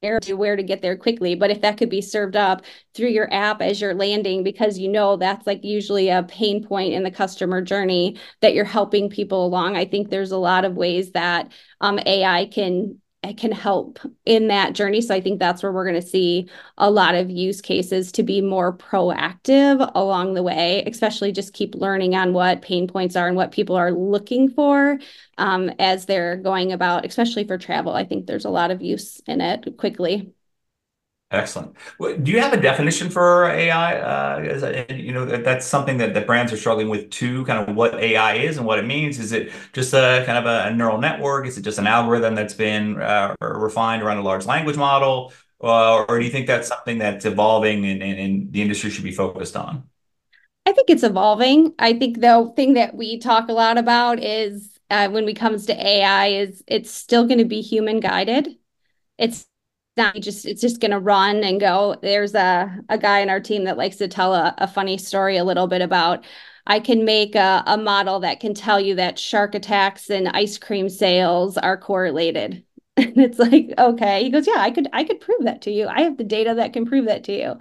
to 0.02 0.34
where 0.36 0.56
to 0.56 0.62
get 0.62 0.82
there 0.84 0.96
quickly. 0.96 1.34
But 1.34 1.50
if 1.50 1.62
that 1.62 1.78
could 1.78 1.90
be 1.90 2.02
served 2.02 2.36
up 2.36 2.64
through 2.94 3.10
your 3.10 3.32
app 3.34 3.62
as 3.62 3.82
you're 3.82 3.96
landing, 3.96 4.44
because 4.44 4.78
you 4.78 4.90
know 4.90 5.18
that's 5.18 5.48
like 5.48 5.64
usually 5.64 6.10
a 6.10 6.24
pain 6.24 6.64
point 6.64 6.94
in 6.94 7.04
the 7.04 7.10
customer 7.12 7.62
journey 7.62 8.18
that 8.42 8.54
you're 8.54 8.64
helping 8.66 9.10
people 9.10 9.46
along, 9.46 9.76
I 9.76 9.86
think 9.86 10.10
there's 10.10 10.32
a 10.32 10.38
lot 10.38 10.66
of 10.66 10.76
ways 10.76 11.12
that 11.14 11.52
um, 11.82 12.00
AI 12.06 12.46
can 12.46 13.02
can 13.38 13.52
help 13.52 14.00
in 14.26 14.48
that 14.48 14.74
journey. 14.74 15.02
So 15.02 15.14
I 15.14 15.22
think 15.22 15.40
that's 15.40 15.62
where 15.62 15.72
we're 15.72 15.88
going 15.90 16.02
to 16.02 16.08
see 16.08 16.50
a 16.78 16.90
lot 16.90 17.16
of 17.16 17.30
use 17.30 17.62
cases 17.62 18.12
to 18.14 18.24
be 18.24 18.42
more 18.42 18.76
proactive 18.78 19.92
along 19.96 20.34
the 20.34 20.44
way, 20.44 20.84
especially 20.86 21.32
just 21.32 21.54
keep 21.54 21.76
learning 21.76 22.16
on 22.16 22.34
what 22.34 22.62
pain 22.62 22.88
points 22.88 23.16
are 23.16 23.28
and 23.28 23.36
what 23.36 23.52
people 23.52 23.76
are 23.76 23.92
looking 23.92 24.50
for 24.50 25.00
um, 25.38 25.70
as 25.80 26.06
they're 26.06 26.38
going 26.38 26.72
about, 26.72 27.06
especially 27.06 27.44
for 27.44 27.58
travel. 27.58 27.94
I 27.94 28.06
think 28.06 28.26
there's 28.28 28.46
a 28.46 28.50
lot 28.50 28.72
of 28.72 28.82
use 28.82 29.20
in 29.28 29.42
it 29.42 29.78
quickly. 29.78 30.34
Excellent. 31.30 31.76
Well, 32.00 32.18
do 32.18 32.32
you 32.32 32.40
have 32.40 32.54
a 32.54 32.62
definition 32.62 33.10
for 33.10 33.50
AI? 33.50 34.00
Uh, 34.00 34.94
you 34.94 35.12
know, 35.12 35.26
that's 35.26 35.66
something 35.66 35.98
that, 35.98 36.14
that 36.14 36.26
brands 36.26 36.54
are 36.54 36.58
struggling 36.58 36.88
with 36.88 37.10
too, 37.10 37.44
kind 37.44 37.68
of 37.70 37.76
what 37.76 37.96
AI 37.96 38.36
is 38.36 38.56
and 38.56 38.66
what 38.66 38.80
it 38.80 38.86
means. 38.86 39.20
Is 39.20 39.34
it 39.34 39.52
just 39.74 39.94
a 39.94 40.24
kind 40.26 40.38
of 40.38 40.46
a, 40.46 40.70
a 40.70 40.74
neural 40.74 41.00
network? 41.00 41.46
Is 41.46 41.58
it 41.58 41.64
just 41.64 41.80
an 41.80 41.88
algorithm 41.88 42.34
that's 42.34 42.54
been 42.54 43.02
uh, 43.02 43.36
refined 43.42 44.04
around 44.04 44.18
a 44.20 44.22
large 44.22 44.46
language 44.46 44.78
model? 44.78 45.34
Uh, 45.62 46.04
or 46.04 46.20
do 46.20 46.24
you 46.24 46.32
think 46.32 46.48
that's 46.48 46.70
something 46.70 46.98
that's 46.98 47.26
evolving 47.26 47.86
and, 47.86 48.02
and, 48.02 48.20
and 48.20 48.54
the 48.54 48.62
industry 48.62 48.90
should 48.90 49.04
be 49.04 49.12
focused 49.12 49.58
on? 49.58 49.84
I 50.66 50.72
think 50.72 50.90
it's 50.90 51.04
evolving. 51.04 51.74
I 51.80 51.94
think 51.94 52.22
the 52.22 52.54
thing 52.56 52.74
that 52.76 52.96
we 52.96 53.20
talk 53.20 53.50
a 53.50 53.54
lot 53.54 53.78
about 53.78 54.24
is 54.24 54.78
uh, 54.90 55.10
when 55.10 55.28
it 55.28 55.36
comes 55.36 55.66
to 55.66 55.74
AI 55.74 56.28
is 56.28 56.64
it's 56.68 56.92
still 56.92 57.26
going 57.26 57.40
to 57.40 57.46
be 57.46 57.62
human 57.62 58.00
guided. 58.00 58.56
It's 59.18 59.47
just 60.20 60.46
it's 60.46 60.62
just 60.62 60.80
going 60.82 60.92
to 60.92 61.00
run 61.00 61.44
and 61.44 61.60
go. 61.60 61.96
There's 62.02 62.36
a, 62.36 62.78
a 62.90 62.98
guy 62.98 63.20
in 63.20 63.30
our 63.30 63.40
team 63.40 63.64
that 63.66 63.78
likes 63.78 63.98
to 63.98 64.08
tell 64.08 64.34
a, 64.34 64.54
a 64.60 64.68
funny 64.68 64.98
story 64.98 65.38
a 65.38 65.44
little 65.44 65.68
bit 65.68 65.82
about 65.82 66.26
i 66.70 66.80
can 66.82 67.06
make 67.06 67.34
a, 67.36 67.64
a 67.66 67.78
model 67.78 68.20
that 68.20 68.40
can 68.42 68.54
tell 68.54 68.80
you 68.80 68.96
that 68.96 69.18
shark 69.18 69.56
attacks 69.56 70.10
and 70.10 70.28
ice 70.30 70.58
cream 70.58 70.90
sales 70.90 71.58
are 71.58 71.78
correlated. 71.78 72.64
And 72.98 73.18
it's 73.20 73.38
like 73.38 73.70
okay. 73.78 74.24
He 74.24 74.32
goes 74.32 74.48
yeah 74.48 74.56
i 74.58 74.72
could 74.72 74.88
i 74.92 75.04
could 75.04 75.22
prove 75.22 75.44
that 75.44 75.62
to 75.64 75.72
you. 75.72 75.88
I 75.88 76.02
have 76.02 76.18
the 76.18 76.24
data 76.24 76.56
that 76.56 76.74
can 76.74 76.86
prove 76.86 77.06
that 77.06 77.24
to 77.26 77.32
you. 77.32 77.56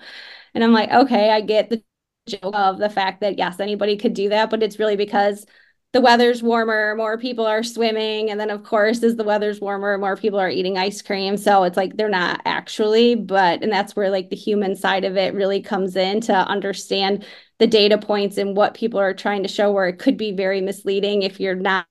And 0.55 0.65
i'm 0.65 0.73
like 0.73 0.91
okay 0.91 1.31
i 1.31 1.41
get 1.41 1.71
the 1.71 1.83
joke 2.27 2.55
of 2.57 2.79
the 2.79 2.91
fact 2.91 3.21
that 3.21 3.39
yes 3.39 3.61
anybody 3.61 3.97
could 3.97 4.15
do 4.15 4.29
that 4.31 4.51
but 4.51 4.63
it's 4.63 4.79
really 4.79 4.97
because 4.97 5.47
the 5.93 6.01
weather's 6.01 6.43
warmer, 6.43 6.95
more 6.95 7.17
people 7.17 7.47
are 7.47 7.63
swimming. 7.63 8.31
And 8.31 8.39
then, 8.39 8.51
of 8.51 8.65
course, 8.65 9.03
as 9.03 9.17
the 9.17 9.25
weather's 9.25 9.61
warmer, 9.61 9.97
more 9.97 10.17
people 10.17 10.39
are 10.39 10.51
eating 10.51 10.77
ice 10.77 11.01
cream. 11.01 11.37
So 11.37 11.65
it's 11.65 11.77
like 11.77 11.97
they're 11.97 12.09
not 12.09 12.43
actually, 12.45 13.15
but, 13.15 13.63
and 13.63 13.73
that's 13.73 13.97
where 13.97 14.11
like 14.11 14.29
the 14.29 14.37
human 14.37 14.77
side 14.77 15.05
of 15.05 15.17
it 15.17 15.33
really 15.33 15.63
comes 15.63 15.97
in 15.97 16.21
to 16.23 16.35
understand 16.35 17.25
the 17.59 17.67
data 17.67 17.97
points 17.97 18.37
and 18.37 18.57
what 18.57 18.75
people 18.75 19.01
are 19.01 19.15
trying 19.15 19.43
to 19.43 19.49
show, 19.49 19.73
where 19.73 19.89
it 19.89 19.99
could 19.99 20.19
be 20.19 20.33
very 20.33 20.61
misleading 20.61 21.23
if 21.23 21.41
you're 21.41 21.55
not 21.55 21.87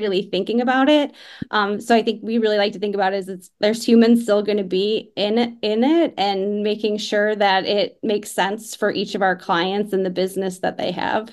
really 0.00 0.22
thinking 0.22 0.60
about 0.60 0.88
it. 0.88 1.12
Um, 1.50 1.80
so 1.80 1.94
I 1.94 2.02
think 2.02 2.22
we 2.22 2.38
really 2.38 2.58
like 2.58 2.72
to 2.72 2.78
think 2.78 2.94
about 2.94 3.12
it 3.12 3.16
as 3.18 3.28
it's 3.28 3.50
there's 3.60 3.86
humans 3.86 4.22
still 4.22 4.42
going 4.42 4.58
to 4.58 4.64
be 4.64 5.12
in 5.16 5.38
it, 5.38 5.54
in 5.62 5.84
it 5.84 6.14
and 6.16 6.62
making 6.62 6.98
sure 6.98 7.34
that 7.36 7.66
it 7.66 7.98
makes 8.02 8.30
sense 8.30 8.74
for 8.74 8.90
each 8.92 9.14
of 9.14 9.22
our 9.22 9.36
clients 9.36 9.92
and 9.92 10.04
the 10.04 10.10
business 10.10 10.60
that 10.60 10.76
they 10.76 10.92
have. 10.92 11.30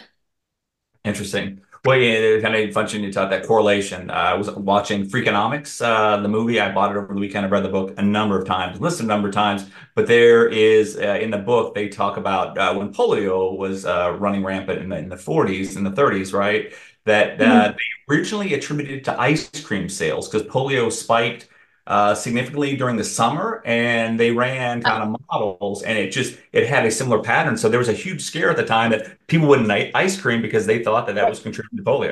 Interesting. 1.04 1.62
Well, 1.84 1.98
yeah, 1.98 2.40
kind 2.42 2.56
of 2.56 2.74
function 2.76 3.02
you 3.02 3.12
taught 3.12 3.32
that 3.32 3.48
correlation. 3.48 4.12
Uh, 4.12 4.14
I 4.14 4.34
was 4.36 4.52
watching 4.52 5.10
Freakonomics, 5.10 5.84
uh, 5.84 6.22
the 6.22 6.28
movie. 6.28 6.60
I 6.60 6.72
bought 6.72 6.92
it 6.92 6.98
over 6.98 7.12
the 7.12 7.20
weekend. 7.20 7.44
I've 7.44 7.52
read 7.52 7.64
the 7.64 7.70
book 7.70 7.96
a 7.98 8.04
number 8.04 8.40
of 8.40 8.46
times, 8.46 8.80
listened 8.80 9.10
a 9.10 9.14
number 9.14 9.30
of 9.30 9.34
times. 9.34 9.66
But 9.96 10.06
there 10.06 10.48
is 10.48 10.96
uh, 10.96 11.18
in 11.20 11.32
the 11.32 11.40
book 11.40 11.74
they 11.74 11.90
talk 11.90 12.18
about 12.18 12.56
uh, 12.56 12.76
when 12.76 12.94
polio 12.94 13.58
was 13.58 13.88
uh, 13.88 14.16
running 14.20 14.44
rampant 14.44 14.80
in 14.80 14.90
the, 14.90 14.98
in 14.98 15.10
the 15.10 15.16
40s 15.16 15.76
and 15.76 15.84
the 15.84 15.90
30s, 15.90 16.34
right? 16.34 16.72
That 17.06 17.40
mm-hmm. 17.40 17.76
they 17.76 18.16
originally 18.16 18.54
attributed 18.54 19.04
to 19.06 19.20
ice 19.20 19.50
cream 19.64 19.90
sales 19.90 20.30
because 20.30 20.48
polio 20.48 20.92
spiked 20.92 21.48
uh, 21.88 22.16
significantly 22.16 22.76
during 22.76 22.96
the 22.96 23.04
summer, 23.04 23.62
and 23.66 24.20
they 24.20 24.32
ran 24.32 24.82
kind 24.82 25.04
of 25.04 25.22
models, 25.32 25.84
and 25.84 25.98
it 25.98 26.12
just 26.12 26.38
it 26.52 26.68
had 26.68 26.86
a 26.86 26.92
similar 26.92 27.22
pattern. 27.22 27.58
So 27.58 27.70
there 27.70 27.80
was 27.80 27.90
a 27.90 27.94
huge 27.94 28.22
scare 28.22 28.50
at 28.50 28.58
the 28.58 28.66
time 28.66 28.92
that 28.92 29.18
people 29.28 29.48
wouldn't 29.48 29.72
eat 29.72 29.92
ice 29.96 30.20
cream 30.20 30.42
because 30.42 30.66
they 30.66 30.84
thought 30.84 31.08
that 31.08 31.16
that 31.16 31.30
was 31.30 31.40
contributing 31.40 31.78
to 31.78 31.84
polio. 31.84 32.12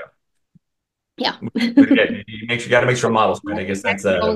Yeah, 1.18 1.36
you 1.56 2.48
make 2.48 2.60
sure 2.62 2.66
you 2.66 2.70
got 2.70 2.82
to 2.82 2.88
make 2.88 2.98
sure 2.98 3.10
models 3.10 3.42
right. 3.44 3.60
I 3.60 3.64
guess 3.64 3.82
that's 3.82 4.06
uh, 4.06 4.36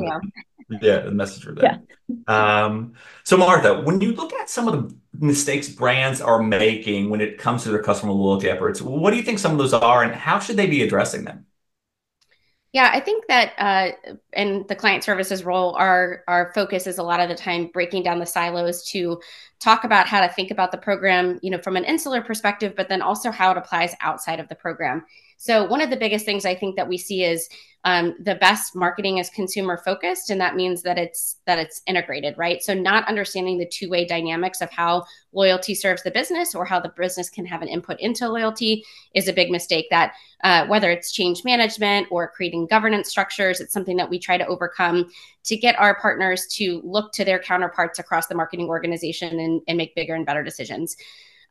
yeah 0.81 0.99
the 0.99 1.11
message 1.11 1.43
for 1.43 1.53
that. 1.53 1.81
Yeah. 2.07 2.65
Um, 2.65 2.93
so 3.23 3.37
Martha, 3.37 3.81
when 3.81 4.01
you 4.01 4.13
look 4.13 4.33
at 4.33 4.49
some 4.49 4.67
of 4.67 4.89
the 4.89 5.25
mistakes 5.25 5.69
brands 5.69 6.21
are 6.21 6.41
making 6.41 7.09
when 7.09 7.21
it 7.21 7.37
comes 7.37 7.63
to 7.63 7.69
their 7.69 7.81
customer 7.81 8.11
loyalty 8.11 8.49
efforts, 8.49 8.81
what 8.81 9.11
do 9.11 9.17
you 9.17 9.23
think 9.23 9.39
some 9.39 9.53
of 9.53 9.57
those 9.57 9.73
are, 9.73 10.03
and 10.03 10.13
how 10.13 10.39
should 10.39 10.57
they 10.57 10.67
be 10.67 10.83
addressing 10.83 11.23
them? 11.23 11.45
Yeah, 12.73 12.89
I 12.91 12.99
think 13.01 13.27
that 13.27 13.53
uh, 13.59 13.91
in 14.33 14.65
the 14.67 14.75
client 14.75 15.03
services 15.03 15.43
role, 15.43 15.75
our 15.75 16.23
our 16.27 16.51
focus 16.55 16.87
is 16.87 16.97
a 16.97 17.03
lot 17.03 17.19
of 17.19 17.29
the 17.29 17.35
time 17.35 17.67
breaking 17.67 18.01
down 18.01 18.17
the 18.17 18.25
silos 18.25 18.83
to 18.89 19.21
talk 19.63 19.85
about 19.85 20.07
how 20.07 20.19
to 20.19 20.33
think 20.33 20.51
about 20.51 20.71
the 20.71 20.77
program, 20.77 21.39
you 21.41 21.49
know, 21.49 21.57
from 21.57 21.77
an 21.77 21.85
insular 21.85 22.21
perspective, 22.21 22.73
but 22.75 22.89
then 22.89 23.01
also 23.01 23.31
how 23.31 23.49
it 23.51 23.57
applies 23.57 23.95
outside 24.01 24.39
of 24.39 24.49
the 24.49 24.55
program. 24.55 25.05
So 25.37 25.65
one 25.65 25.81
of 25.81 25.89
the 25.89 25.97
biggest 25.97 26.25
things 26.25 26.45
I 26.45 26.55
think 26.55 26.75
that 26.75 26.87
we 26.87 26.97
see 26.97 27.23
is 27.23 27.49
um, 27.85 28.15
the 28.19 28.35
best 28.35 28.75
marketing 28.75 29.17
is 29.17 29.29
consumer 29.29 29.77
focused, 29.77 30.29
and 30.29 30.39
that 30.39 30.55
means 30.55 30.83
that 30.83 30.97
it's 30.97 31.37
that 31.45 31.59
it's 31.59 31.81
integrated, 31.85 32.37
right? 32.37 32.63
So 32.63 32.73
not 32.73 33.07
understanding 33.09 33.57
the 33.57 33.65
two 33.65 33.89
way 33.89 34.05
dynamics 34.05 34.61
of 34.61 34.71
how 34.71 35.03
loyalty 35.33 35.75
serves 35.75 36.01
the 36.03 36.11
business 36.11 36.55
or 36.55 36.63
how 36.63 36.79
the 36.79 36.93
business 36.95 37.29
can 37.29 37.45
have 37.45 37.61
an 37.61 37.67
input 37.67 37.99
into 37.99 38.29
loyalty 38.29 38.85
is 39.13 39.27
a 39.27 39.33
big 39.33 39.51
mistake. 39.51 39.87
That 39.89 40.13
uh, 40.45 40.65
whether 40.67 40.91
it's 40.91 41.11
change 41.11 41.43
management 41.43 42.07
or 42.09 42.29
creating 42.29 42.67
governance 42.67 43.09
structures, 43.09 43.59
it's 43.59 43.73
something 43.73 43.97
that 43.97 44.09
we 44.09 44.19
try 44.19 44.37
to 44.37 44.47
overcome 44.47 45.09
to 45.43 45.57
get 45.57 45.77
our 45.79 45.95
partners 45.99 46.47
to 46.47 46.81
look 46.83 47.11
to 47.13 47.25
their 47.25 47.39
counterparts 47.39 47.99
across 47.99 48.27
the 48.27 48.35
marketing 48.35 48.67
organization 48.67 49.39
and, 49.39 49.61
and 49.67 49.77
make 49.77 49.95
bigger 49.95 50.15
and 50.15 50.25
better 50.25 50.43
decisions. 50.43 50.95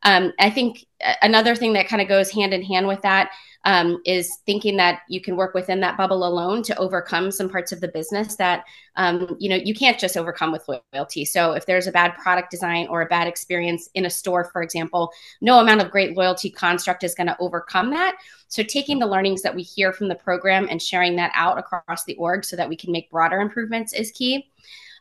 Um, 0.03 0.33
I 0.39 0.49
think 0.49 0.85
another 1.21 1.55
thing 1.55 1.73
that 1.73 1.87
kind 1.87 2.01
of 2.01 2.07
goes 2.07 2.29
hand 2.29 2.53
in 2.53 2.61
hand 2.61 2.87
with 2.87 3.01
that 3.01 3.31
um, 3.65 4.01
is 4.05 4.39
thinking 4.45 4.75
that 4.77 5.01
you 5.07 5.21
can 5.21 5.37
work 5.37 5.53
within 5.53 5.79
that 5.79 5.97
bubble 5.97 6.27
alone 6.27 6.61
to 6.63 6.77
overcome 6.77 7.31
some 7.31 7.49
parts 7.49 7.71
of 7.71 7.79
the 7.79 7.87
business 7.87 8.35
that 8.35 8.65
um, 8.97 9.37
you 9.39 9.49
know 9.49 9.55
you 9.55 9.73
can't 9.73 9.97
just 9.97 10.17
overcome 10.17 10.51
with 10.51 10.67
loyalty. 10.93 11.23
So 11.23 11.53
if 11.53 11.65
there's 11.65 11.87
a 11.87 11.91
bad 11.91 12.15
product 12.15 12.51
design 12.51 12.87
or 12.87 13.01
a 13.01 13.05
bad 13.05 13.27
experience 13.27 13.89
in 13.93 14.05
a 14.05 14.09
store, 14.09 14.49
for 14.51 14.61
example, 14.61 15.11
no 15.41 15.59
amount 15.59 15.81
of 15.81 15.91
great 15.91 16.15
loyalty 16.17 16.49
construct 16.49 17.03
is 17.03 17.15
going 17.15 17.27
to 17.27 17.37
overcome 17.39 17.89
that. 17.91 18.17
So 18.49 18.63
taking 18.63 18.99
the 18.99 19.07
learnings 19.07 19.41
that 19.43 19.55
we 19.55 19.63
hear 19.63 19.93
from 19.93 20.09
the 20.09 20.15
program 20.15 20.67
and 20.69 20.81
sharing 20.81 21.15
that 21.15 21.31
out 21.33 21.57
across 21.57 22.03
the 22.03 22.15
org 22.15 22.43
so 22.43 22.55
that 22.55 22.69
we 22.69 22.75
can 22.75 22.91
make 22.91 23.09
broader 23.09 23.39
improvements 23.39 23.93
is 23.93 24.11
key. 24.11 24.49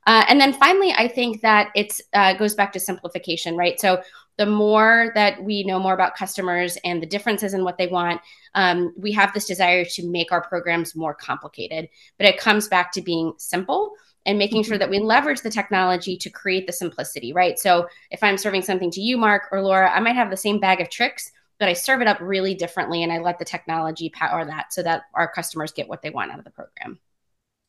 Uh, 0.07 0.25
and 0.29 0.41
then 0.41 0.53
finally, 0.53 0.93
I 0.93 1.07
think 1.07 1.43
that 1.43 1.71
it 1.77 2.01
uh, 2.13 2.35
goes 2.35 2.55
back 2.55 2.73
to 2.73 2.81
simplification, 2.81 3.57
right? 3.57 3.79
So 3.79 4.03
the 4.39 4.47
more 4.47 5.13
that 5.15 5.43
we 5.43 5.63
know 5.65 5.79
more 5.79 5.95
about 5.95 6.17
customers 6.17 6.79
and 6.85 7.03
the 7.03 7.07
differences 7.07 7.55
in 7.55 7.65
what 7.65 7.79
they 7.79 7.87
want, 7.87 8.21
um, 8.55 8.95
we 8.97 9.13
have 9.13 9.33
this 9.33 9.47
desire 9.47 9.85
to 9.85 10.09
make 10.09 10.33
our 10.33 10.43
programs 10.43 10.97
more 10.97 11.15
complicated. 11.15 11.89
But 12.19 12.27
it 12.27 12.39
comes 12.39 12.69
back 12.69 12.93
to 12.93 13.03
being 13.03 13.35
simple 13.37 13.93
and 14.25 14.39
making 14.39 14.63
sure 14.63 14.75
mm-hmm. 14.75 14.81
that 14.81 14.91
we 14.91 15.01
leverage 15.01 15.41
the 15.41 15.51
technology 15.51 16.17
to 16.17 16.31
create 16.31 16.67
the 16.67 16.73
simplicity, 16.73 17.33
right? 17.33 17.59
So 17.59 17.89
if 18.11 18.23
I'm 18.23 18.39
serving 18.39 18.63
something 18.63 18.91
to 18.93 19.01
you, 19.01 19.17
Mark 19.17 19.49
or 19.53 19.63
Laura, 19.63 19.91
I 19.91 20.01
might 20.01 20.17
have 20.17 20.31
the 20.31 20.37
same 20.37 20.61
bag 20.61 20.81
of 20.81 20.89
tricks, 20.89 21.31
but 21.59 21.69
I 21.69 21.73
serve 21.73 22.01
it 22.01 22.09
up 22.09 22.19
really 22.21 22.55
differently 22.55 23.03
and 23.03 23.13
I 23.13 23.19
let 23.19 23.39
the 23.39 23.45
technology 23.45 24.11
power 24.11 24.45
that 24.45 24.73
so 24.73 24.83
that 24.83 25.03
our 25.15 25.31
customers 25.31 25.73
get 25.73 25.89
what 25.89 26.03
they 26.03 26.11
want 26.11 26.31
out 26.31 26.39
of 26.39 26.45
the 26.45 26.51
program. 26.51 26.99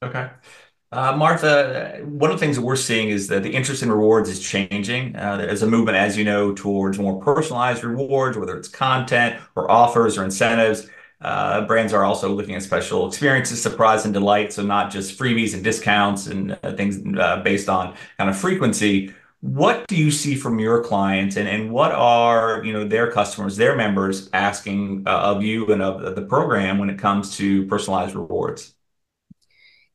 Okay. 0.03 0.29
Uh, 0.93 1.17
Martha, 1.17 1.99
one 2.03 2.29
of 2.29 2.37
the 2.37 2.45
things 2.45 2.55
that 2.55 2.61
we're 2.61 2.75
seeing 2.75 3.09
is 3.09 3.27
that 3.27 3.41
the 3.41 3.49
interest 3.49 3.81
in 3.81 3.91
rewards 3.91 4.29
is 4.29 4.39
changing. 4.39 5.15
Uh, 5.15 5.37
there's 5.37 5.63
a 5.63 5.67
movement, 5.67 5.97
as 5.97 6.15
you 6.15 6.23
know, 6.23 6.53
towards 6.53 6.99
more 6.99 7.19
personalized 7.19 7.83
rewards, 7.83 8.37
whether 8.37 8.55
it's 8.55 8.67
content 8.67 9.41
or 9.55 9.71
offers 9.71 10.19
or 10.19 10.23
incentives. 10.23 10.87
Uh, 11.19 11.65
brands 11.65 11.93
are 11.93 12.03
also 12.03 12.29
looking 12.29 12.53
at 12.53 12.61
special 12.61 13.07
experiences, 13.07 13.59
surprise 13.59 14.05
and 14.05 14.13
delight, 14.13 14.53
so 14.53 14.61
not 14.61 14.91
just 14.91 15.17
freebies 15.17 15.55
and 15.55 15.63
discounts 15.63 16.27
and 16.27 16.59
things 16.77 16.97
based 17.43 17.69
on 17.69 17.95
kind 18.19 18.29
of 18.29 18.37
frequency. 18.37 19.11
What 19.41 19.87
do 19.87 19.95
you 19.95 20.11
see 20.11 20.35
from 20.35 20.59
your 20.59 20.83
clients, 20.83 21.37
and 21.37 21.71
what 21.71 21.91
are, 21.91 22.63
you 22.63 22.71
know, 22.71 22.87
their 22.87 23.11
customers, 23.11 23.57
their 23.57 23.75
members 23.75 24.29
asking 24.31 25.07
of 25.07 25.41
you 25.41 25.71
and 25.71 25.81
of 25.81 26.15
the 26.15 26.21
program 26.21 26.77
when 26.77 26.91
it 26.91 26.99
comes 26.99 27.35
to 27.37 27.65
personalized 27.65 28.13
rewards? 28.13 28.75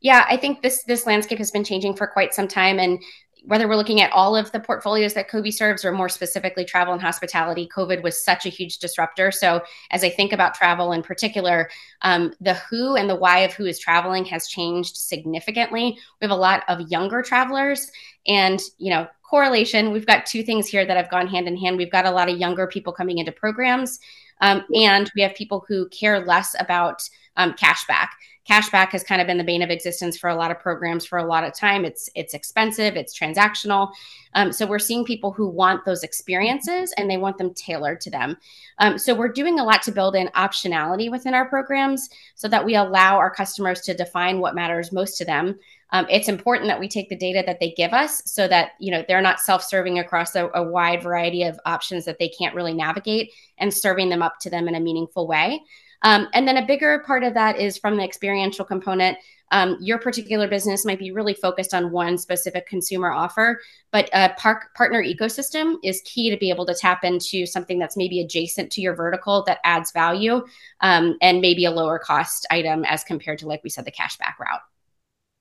Yeah, 0.00 0.24
I 0.28 0.36
think 0.36 0.62
this 0.62 0.84
this 0.84 1.06
landscape 1.06 1.38
has 1.38 1.50
been 1.50 1.64
changing 1.64 1.94
for 1.94 2.06
quite 2.06 2.32
some 2.34 2.46
time, 2.48 2.78
and 2.78 3.02
whether 3.44 3.66
we're 3.68 3.76
looking 3.76 4.00
at 4.00 4.12
all 4.12 4.36
of 4.36 4.50
the 4.52 4.60
portfolios 4.60 5.14
that 5.14 5.30
Kobie 5.30 5.52
serves 5.52 5.84
or 5.84 5.92
more 5.92 6.08
specifically 6.08 6.64
travel 6.64 6.92
and 6.92 7.00
hospitality, 7.00 7.68
COVID 7.74 8.02
was 8.02 8.22
such 8.22 8.46
a 8.46 8.50
huge 8.50 8.78
disruptor. 8.78 9.30
So, 9.32 9.62
as 9.90 10.04
I 10.04 10.10
think 10.10 10.32
about 10.32 10.54
travel 10.54 10.92
in 10.92 11.02
particular, 11.02 11.68
um, 12.02 12.32
the 12.40 12.54
who 12.54 12.94
and 12.94 13.08
the 13.08 13.16
why 13.16 13.38
of 13.40 13.54
who 13.54 13.64
is 13.64 13.78
traveling 13.78 14.24
has 14.26 14.48
changed 14.48 14.96
significantly. 14.96 15.98
We 16.20 16.24
have 16.24 16.30
a 16.30 16.40
lot 16.40 16.62
of 16.68 16.88
younger 16.90 17.22
travelers, 17.22 17.90
and 18.26 18.60
you 18.78 18.90
know, 18.90 19.08
correlation. 19.28 19.92
We've 19.92 20.06
got 20.06 20.26
two 20.26 20.44
things 20.44 20.68
here 20.68 20.86
that 20.86 20.96
have 20.96 21.10
gone 21.10 21.26
hand 21.26 21.48
in 21.48 21.56
hand. 21.56 21.76
We've 21.76 21.90
got 21.90 22.06
a 22.06 22.10
lot 22.10 22.28
of 22.28 22.38
younger 22.38 22.68
people 22.68 22.92
coming 22.92 23.18
into 23.18 23.32
programs, 23.32 23.98
um, 24.42 24.64
and 24.74 25.10
we 25.16 25.22
have 25.22 25.34
people 25.34 25.64
who 25.66 25.88
care 25.88 26.24
less 26.24 26.54
about 26.60 27.02
um, 27.38 27.54
cashback. 27.54 28.08
Cashback 28.48 28.88
has 28.90 29.04
kind 29.04 29.20
of 29.20 29.26
been 29.26 29.36
the 29.36 29.44
bane 29.44 29.62
of 29.62 29.68
existence 29.68 30.16
for 30.16 30.30
a 30.30 30.34
lot 30.34 30.50
of 30.50 30.58
programs 30.58 31.04
for 31.04 31.18
a 31.18 31.24
lot 31.24 31.44
of 31.44 31.54
time. 31.54 31.84
It's 31.84 32.08
it's 32.14 32.32
expensive 32.32 32.96
it's 32.96 33.18
transactional. 33.18 33.92
Um, 34.34 34.52
so 34.52 34.66
we're 34.66 34.78
seeing 34.78 35.04
people 35.04 35.32
who 35.32 35.48
want 35.48 35.84
those 35.84 36.02
experiences 36.02 36.94
and 36.96 37.10
they 37.10 37.18
want 37.18 37.36
them 37.36 37.52
tailored 37.52 38.00
to 38.02 38.10
them. 38.10 38.36
Um, 38.78 38.96
so 38.96 39.14
we're 39.14 39.28
doing 39.28 39.60
a 39.60 39.64
lot 39.64 39.82
to 39.82 39.92
build 39.92 40.16
in 40.16 40.28
optionality 40.28 41.10
within 41.10 41.34
our 41.34 41.46
programs 41.46 42.08
so 42.36 42.48
that 42.48 42.64
we 42.64 42.74
allow 42.74 43.16
our 43.16 43.30
customers 43.30 43.82
to 43.82 43.94
define 43.94 44.40
what 44.40 44.54
matters 44.54 44.92
most 44.92 45.18
to 45.18 45.26
them. 45.26 45.58
Um, 45.90 46.06
it's 46.10 46.28
important 46.28 46.68
that 46.68 46.80
we 46.80 46.88
take 46.88 47.08
the 47.08 47.16
data 47.16 47.42
that 47.46 47.60
they 47.60 47.72
give 47.72 47.92
us 47.92 48.22
so 48.24 48.48
that 48.48 48.72
you 48.80 48.90
know 48.90 49.04
they're 49.06 49.20
not 49.20 49.40
self-serving 49.40 49.98
across 49.98 50.34
a, 50.34 50.48
a 50.54 50.62
wide 50.62 51.02
variety 51.02 51.42
of 51.42 51.60
options 51.66 52.06
that 52.06 52.18
they 52.18 52.30
can't 52.30 52.54
really 52.54 52.74
navigate 52.74 53.32
and 53.58 53.72
serving 53.72 54.08
them 54.08 54.22
up 54.22 54.38
to 54.40 54.48
them 54.48 54.68
in 54.68 54.74
a 54.74 54.80
meaningful 54.80 55.26
way 55.26 55.60
um, 56.02 56.28
and 56.32 56.46
then 56.46 56.56
a 56.56 56.66
bigger 56.66 57.02
part 57.06 57.24
of 57.24 57.34
that 57.34 57.58
is 57.58 57.78
from 57.78 57.96
the 57.96 58.04
experiential 58.04 58.64
component. 58.64 59.18
Um, 59.50 59.78
your 59.80 59.98
particular 59.98 60.46
business 60.46 60.84
might 60.84 60.98
be 60.98 61.10
really 61.10 61.32
focused 61.32 61.72
on 61.72 61.90
one 61.90 62.18
specific 62.18 62.66
consumer 62.66 63.10
offer, 63.10 63.60
but 63.90 64.10
a 64.12 64.34
par- 64.36 64.70
partner 64.76 65.02
ecosystem 65.02 65.76
is 65.82 66.02
key 66.04 66.28
to 66.30 66.36
be 66.36 66.50
able 66.50 66.66
to 66.66 66.74
tap 66.74 67.02
into 67.02 67.46
something 67.46 67.78
that's 67.78 67.96
maybe 67.96 68.20
adjacent 68.20 68.70
to 68.72 68.82
your 68.82 68.94
vertical 68.94 69.42
that 69.44 69.58
adds 69.64 69.90
value 69.90 70.44
um, 70.82 71.16
and 71.22 71.40
maybe 71.40 71.64
a 71.64 71.70
lower 71.70 71.98
cost 71.98 72.46
item 72.50 72.84
as 72.84 73.02
compared 73.04 73.38
to, 73.38 73.46
like 73.46 73.64
we 73.64 73.70
said, 73.70 73.86
the 73.86 73.90
cashback 73.90 74.38
route. 74.38 74.60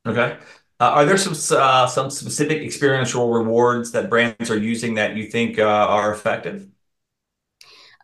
Okay. 0.08 0.38
Uh, 0.80 0.92
are 0.92 1.06
there 1.06 1.18
some 1.18 1.34
uh, 1.58 1.88
some 1.88 2.10
specific 2.10 2.62
experiential 2.62 3.34
rewards 3.34 3.92
that 3.92 4.10
brands 4.10 4.52
are 4.52 4.58
using 4.58 4.94
that 4.94 5.16
you 5.16 5.26
think 5.26 5.58
uh, 5.60 5.64
are 5.66 6.14
effective? 6.14 6.68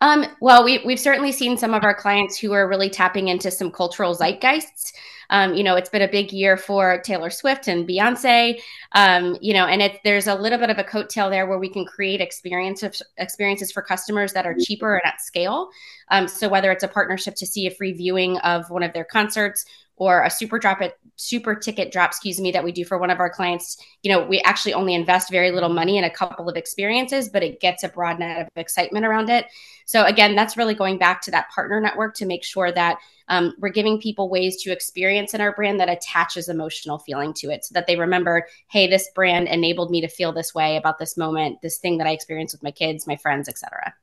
Um, 0.04 0.26
well, 0.42 0.66
we, 0.66 0.82
we've 0.86 1.00
certainly 1.00 1.32
seen 1.32 1.58
some 1.58 1.74
of 1.74 1.86
our 1.86 1.94
clients 1.94 2.38
who 2.38 2.52
are 2.52 2.68
really 2.68 2.90
tapping 2.90 3.30
into 3.30 3.50
some 3.50 3.72
cultural 3.72 4.14
zeitgeists. 4.14 4.92
Um, 5.30 5.54
you 5.54 5.64
know, 5.64 5.78
it's 5.78 5.88
been 5.88 6.02
a 6.02 6.10
big 6.10 6.34
year 6.34 6.58
for 6.58 7.02
Taylor 7.06 7.30
Swift 7.30 7.70
and 7.70 7.88
Beyonce. 7.88 8.60
Um, 8.92 9.38
you 9.40 9.54
know, 9.54 9.66
and 9.66 9.82
it, 9.82 10.02
there's 10.04 10.28
a 10.28 10.36
little 10.36 10.60
bit 10.60 10.70
of 10.70 10.78
a 10.78 10.84
coattail 10.84 11.30
there 11.30 11.48
where 11.48 11.58
we 11.58 11.70
can 11.70 11.86
create 11.86 12.20
experiences 12.20 13.02
experiences 13.18 13.72
for 13.72 13.82
customers 13.82 14.34
that 14.34 14.46
are 14.46 14.54
cheaper 14.60 14.96
and 14.98 15.06
at 15.06 15.22
scale. 15.22 15.70
Um, 16.10 16.28
so 16.28 16.50
whether 16.50 16.70
it's 16.70 16.84
a 16.84 16.90
partnership 16.90 17.36
to 17.36 17.46
see 17.46 17.66
a 17.68 17.72
free 17.72 17.94
viewing 17.94 18.38
of 18.40 18.70
one 18.70 18.84
of 18.84 18.92
their 18.92 19.06
concerts, 19.06 19.64
or 19.96 20.24
a 20.24 20.30
super 20.30 20.60
drop 20.60 20.82
it 20.82 20.98
super 21.16 21.54
ticket 21.54 21.92
drop 21.92 22.10
excuse 22.10 22.42
me 22.42 22.52
that 22.52 22.64
we 22.64 22.72
do 22.72 22.84
for 22.84 22.98
one 22.98 23.12
of 23.12 23.20
our 23.20 23.30
clients 23.30 23.78
you 24.02 24.12
know 24.12 24.26
we 24.26 24.42
actually 24.42 24.74
only 24.74 24.96
invest 24.96 25.30
very 25.30 25.52
little 25.52 25.70
money 25.70 25.98
in 25.98 26.04
a 26.04 26.10
couple 26.10 26.50
of 26.50 26.58
experiences 26.58 27.30
but 27.30 27.44
it 27.44 27.60
gets 27.60 27.84
a 27.84 27.90
broad 27.90 28.20
net 28.20 28.42
of 28.42 28.48
excitement 28.56 29.06
around 29.06 29.30
it. 29.30 29.46
So 29.86 30.06
again 30.06 30.36
that's 30.36 30.58
really 30.58 30.74
going 30.74 30.98
back 30.98 31.22
to 31.22 31.32
that 31.32 31.50
partner 31.50 31.80
network 31.80 32.16
to 32.16 32.26
make 32.26 32.44
sure 32.44 32.72
that 32.72 32.98
um, 33.30 33.54
we're 33.60 33.70
giving 33.70 34.02
people 34.02 34.30
ways 34.30 34.62
to 34.64 34.72
experience 34.72 35.34
in 35.34 35.42
our 35.42 35.54
brand 35.54 35.80
that 35.80 35.90
attaches 35.90 36.50
emotional 36.50 37.00
feeling 37.00 37.34
to 37.36 37.50
it 37.50 37.64
so 37.64 37.74
that 37.74 37.88
they 37.88 37.96
remember 37.96 38.48
hey 38.70 38.88
this 38.88 39.10
brand 39.16 39.48
enabled 39.48 39.92
me 39.92 40.02
to 40.02 40.08
feel 40.08 40.34
this 40.34 40.54
way 40.54 40.78
about 40.78 41.00
this 41.00 41.16
moment 41.16 41.62
this 41.62 41.78
thing 41.78 41.98
that 41.98 42.08
i 42.08 42.12
experienced 42.12 42.54
with 42.54 42.64
my 42.64 42.72
kids 42.72 43.08
my 43.08 43.16
friends 43.16 43.48
etc 43.48 43.94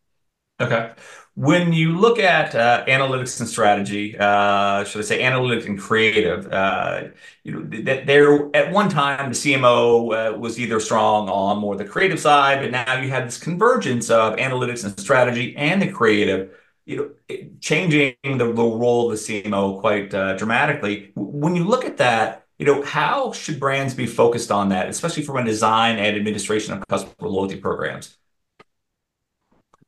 Okay. 0.61 0.93
When 1.37 1.73
you 1.73 1.97
look 1.97 2.19
at 2.19 2.55
uh, 2.55 2.85
analytics 2.87 3.41
and 3.41 3.49
strategy, 3.49 4.17
uh, 4.19 4.85
should 4.85 4.99
I 4.99 5.05
say 5.05 5.23
analytics 5.23 5.65
and 5.65 5.79
creative, 5.79 6.53
uh, 6.53 7.05
you 7.45 7.53
know, 7.53 7.83
that 7.85 8.07
there 8.07 8.55
at 8.55 8.71
one 8.73 8.91
time 8.91 9.31
the 9.31 9.37
CMO 9.37 10.35
uh, 10.35 10.39
was 10.39 10.59
either 10.61 10.81
strong 10.81 11.31
on 11.31 11.59
more 11.59 11.77
the 11.77 11.85
creative 11.85 12.21
side, 12.21 12.61
but 12.61 12.73
now 12.73 13.01
you 13.01 13.09
have 13.09 13.25
this 13.25 13.39
convergence 13.39 14.11
of 14.11 14.37
analytics 14.37 14.85
and 14.85 14.99
strategy 15.01 15.57
and 15.57 15.81
the 15.81 15.91
creative, 15.91 16.55
you 16.85 16.97
know, 16.97 17.39
changing 17.61 18.17
the, 18.23 18.53
the 18.53 18.65
role 18.65 19.11
of 19.11 19.19
the 19.19 19.43
CMO 19.43 19.81
quite 19.81 20.13
uh, 20.13 20.37
dramatically. 20.37 21.13
When 21.15 21.57
you 21.57 21.65
look 21.65 21.85
at 21.87 21.97
that, 21.99 22.47
you 22.59 22.67
know, 22.67 22.83
how 22.83 23.33
should 23.33 23.59
brands 23.59 23.95
be 23.95 24.05
focused 24.07 24.51
on 24.51 24.69
that, 24.71 24.89
especially 24.91 25.23
from 25.23 25.39
a 25.39 25.45
design 25.45 25.99
and 25.99 26.17
administration 26.17 26.75
of 26.75 26.87
customer 26.89 27.31
loyalty 27.31 27.57
programs? 27.57 28.19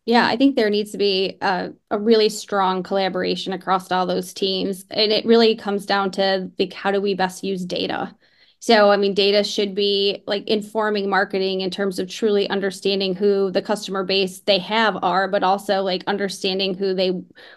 Yeah, 0.05 0.27
I 0.27 0.37
think 0.37 0.57
there 0.57 0.71
needs 0.71 0.91
to 0.93 0.99
be 0.99 1.39
a, 1.41 1.73
a 1.91 1.99
really 1.99 2.29
strong 2.29 2.83
collaboration 2.83 3.53
across 3.53 3.91
all 3.93 4.05
those 4.07 4.35
teams. 4.35 4.85
And 4.91 5.13
it 5.13 5.25
really 5.25 5.55
comes 5.55 5.87
down 5.87 6.11
to 6.13 6.51
like 6.59 6.73
how 6.73 6.91
do 6.91 7.01
we 7.01 7.15
best 7.15 7.45
use 7.45 7.65
data? 7.65 8.15
So, 8.59 8.91
I 8.91 8.97
mean, 8.97 9.15
data 9.15 9.43
should 9.43 9.75
be 9.75 10.23
like 10.27 10.47
informing 10.49 11.09
marketing 11.09 11.61
in 11.63 11.71
terms 11.71 11.99
of 11.99 12.09
truly 12.09 12.49
understanding 12.49 13.15
who 13.15 13.51
the 13.51 13.63
customer 13.63 14.05
base 14.05 14.41
they 14.41 14.59
have 14.61 14.97
are, 15.03 15.27
but 15.29 15.43
also 15.43 15.83
like 15.83 16.05
understanding 16.07 16.75
who 16.75 16.95
they, 16.95 17.13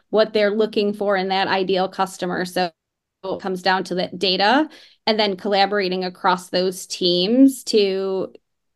what 0.10 0.34
they're 0.34 0.52
looking 0.56 0.94
for 0.94 1.16
in 1.16 1.28
that 1.30 1.48
ideal 1.48 1.88
customer. 1.88 2.44
So 2.46 2.72
it 3.24 3.42
comes 3.42 3.62
down 3.62 3.84
to 3.86 3.96
that 3.96 4.18
data 4.18 4.68
and 5.08 5.20
then 5.20 5.38
collaborating 5.38 6.04
across 6.04 6.50
those 6.50 6.88
teams 6.88 7.64
to, 7.66 8.34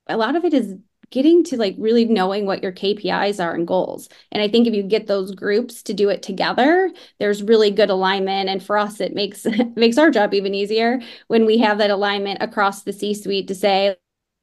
a 0.07 0.17
lot 0.17 0.35
of 0.35 0.45
it 0.45 0.53
is 0.53 0.75
getting 1.11 1.43
to 1.45 1.57
like 1.57 1.75
really 1.77 2.05
knowing 2.05 2.45
what 2.45 2.61
your 2.63 2.71
KPIs 2.71 3.39
are 3.43 3.53
and 3.53 3.67
goals. 3.67 4.09
And 4.31 4.41
I 4.43 4.47
think 4.47 4.67
if 4.67 4.73
you 4.73 4.83
get 4.83 5.07
those 5.07 5.33
groups 5.33 5.83
to 5.83 5.93
do 5.93 6.09
it 6.09 6.23
together, 6.23 6.91
there's 7.19 7.43
really 7.43 7.71
good 7.71 7.89
alignment. 7.89 8.49
And 8.49 8.61
for 8.63 8.77
us, 8.77 8.99
it 8.99 9.13
makes 9.13 9.45
makes 9.75 9.97
our 9.97 10.11
job 10.11 10.33
even 10.33 10.53
easier 10.55 11.01
when 11.27 11.45
we 11.45 11.57
have 11.59 11.77
that 11.79 11.91
alignment 11.91 12.41
across 12.41 12.83
the 12.83 12.93
C-suite 12.93 13.47
to 13.47 13.55
say, 13.55 13.95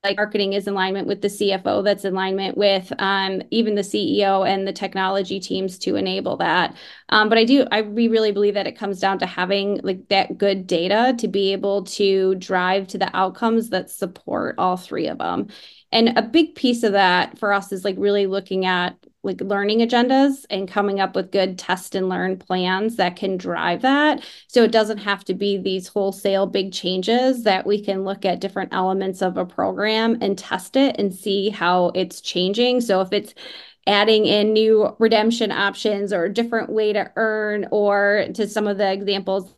like 0.04 0.16
marketing 0.18 0.52
is 0.52 0.68
in 0.68 0.74
alignment 0.74 1.08
with 1.08 1.20
the 1.20 1.28
CFO, 1.28 1.82
that's 1.82 2.04
in 2.04 2.12
alignment 2.14 2.56
with 2.56 2.92
um, 3.00 3.42
even 3.50 3.74
the 3.74 3.82
CEO 3.82 4.44
and 4.44 4.66
the 4.66 4.72
technology 4.72 5.40
teams 5.40 5.78
to 5.80 5.96
enable 5.96 6.36
that. 6.36 6.76
Um, 7.08 7.28
but 7.28 7.38
I 7.38 7.44
do, 7.44 7.66
I 7.72 7.82
we 7.82 8.06
really 8.06 8.30
believe 8.30 8.54
that 8.54 8.68
it 8.68 8.78
comes 8.78 9.00
down 9.00 9.18
to 9.18 9.26
having 9.26 9.80
like 9.82 10.06
that 10.08 10.38
good 10.38 10.66
data 10.68 11.14
to 11.18 11.26
be 11.26 11.52
able 11.52 11.84
to 11.84 12.36
drive 12.36 12.86
to 12.88 12.98
the 12.98 13.14
outcomes 13.16 13.70
that 13.70 13.90
support 13.90 14.54
all 14.58 14.76
three 14.76 15.08
of 15.08 15.18
them. 15.18 15.48
And 15.92 16.18
a 16.18 16.22
big 16.22 16.54
piece 16.54 16.82
of 16.82 16.92
that 16.92 17.38
for 17.38 17.52
us 17.52 17.72
is 17.72 17.84
like 17.84 17.96
really 17.98 18.26
looking 18.26 18.66
at 18.66 18.96
like 19.26 19.40
learning 19.40 19.80
agendas 19.80 20.46
and 20.48 20.68
coming 20.68 21.00
up 21.00 21.16
with 21.16 21.32
good 21.32 21.58
test 21.58 21.94
and 21.94 22.08
learn 22.08 22.38
plans 22.38 22.96
that 22.96 23.16
can 23.16 23.36
drive 23.36 23.82
that. 23.82 24.24
So 24.46 24.62
it 24.62 24.70
doesn't 24.72 24.98
have 24.98 25.24
to 25.24 25.34
be 25.34 25.58
these 25.58 25.88
wholesale 25.88 26.46
big 26.46 26.72
changes 26.72 27.42
that 27.42 27.66
we 27.66 27.82
can 27.84 28.04
look 28.04 28.24
at 28.24 28.40
different 28.40 28.72
elements 28.72 29.22
of 29.22 29.36
a 29.36 29.44
program 29.44 30.18
and 30.20 30.38
test 30.38 30.76
it 30.76 30.96
and 30.98 31.12
see 31.12 31.50
how 31.50 31.90
it's 31.94 32.20
changing. 32.20 32.80
So 32.80 33.00
if 33.00 33.12
it's 33.12 33.34
adding 33.88 34.26
in 34.26 34.52
new 34.52 34.94
redemption 34.98 35.50
options 35.50 36.12
or 36.12 36.24
a 36.24 36.32
different 36.32 36.70
way 36.70 36.92
to 36.92 37.10
earn 37.16 37.66
or 37.72 38.26
to 38.34 38.48
some 38.48 38.68
of 38.68 38.78
the 38.78 38.92
examples 38.92 39.55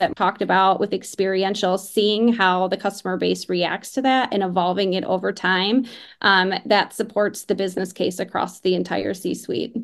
that 0.00 0.16
talked 0.16 0.42
about 0.42 0.80
with 0.80 0.92
experiential, 0.92 1.78
seeing 1.78 2.32
how 2.32 2.68
the 2.68 2.76
customer 2.76 3.16
base 3.16 3.48
reacts 3.48 3.92
to 3.92 4.02
that 4.02 4.32
and 4.32 4.42
evolving 4.42 4.94
it 4.94 5.04
over 5.04 5.32
time, 5.32 5.86
um, 6.22 6.52
that 6.66 6.92
supports 6.92 7.44
the 7.44 7.54
business 7.54 7.92
case 7.92 8.18
across 8.18 8.60
the 8.60 8.74
entire 8.74 9.14
C 9.14 9.34
suite. 9.34 9.76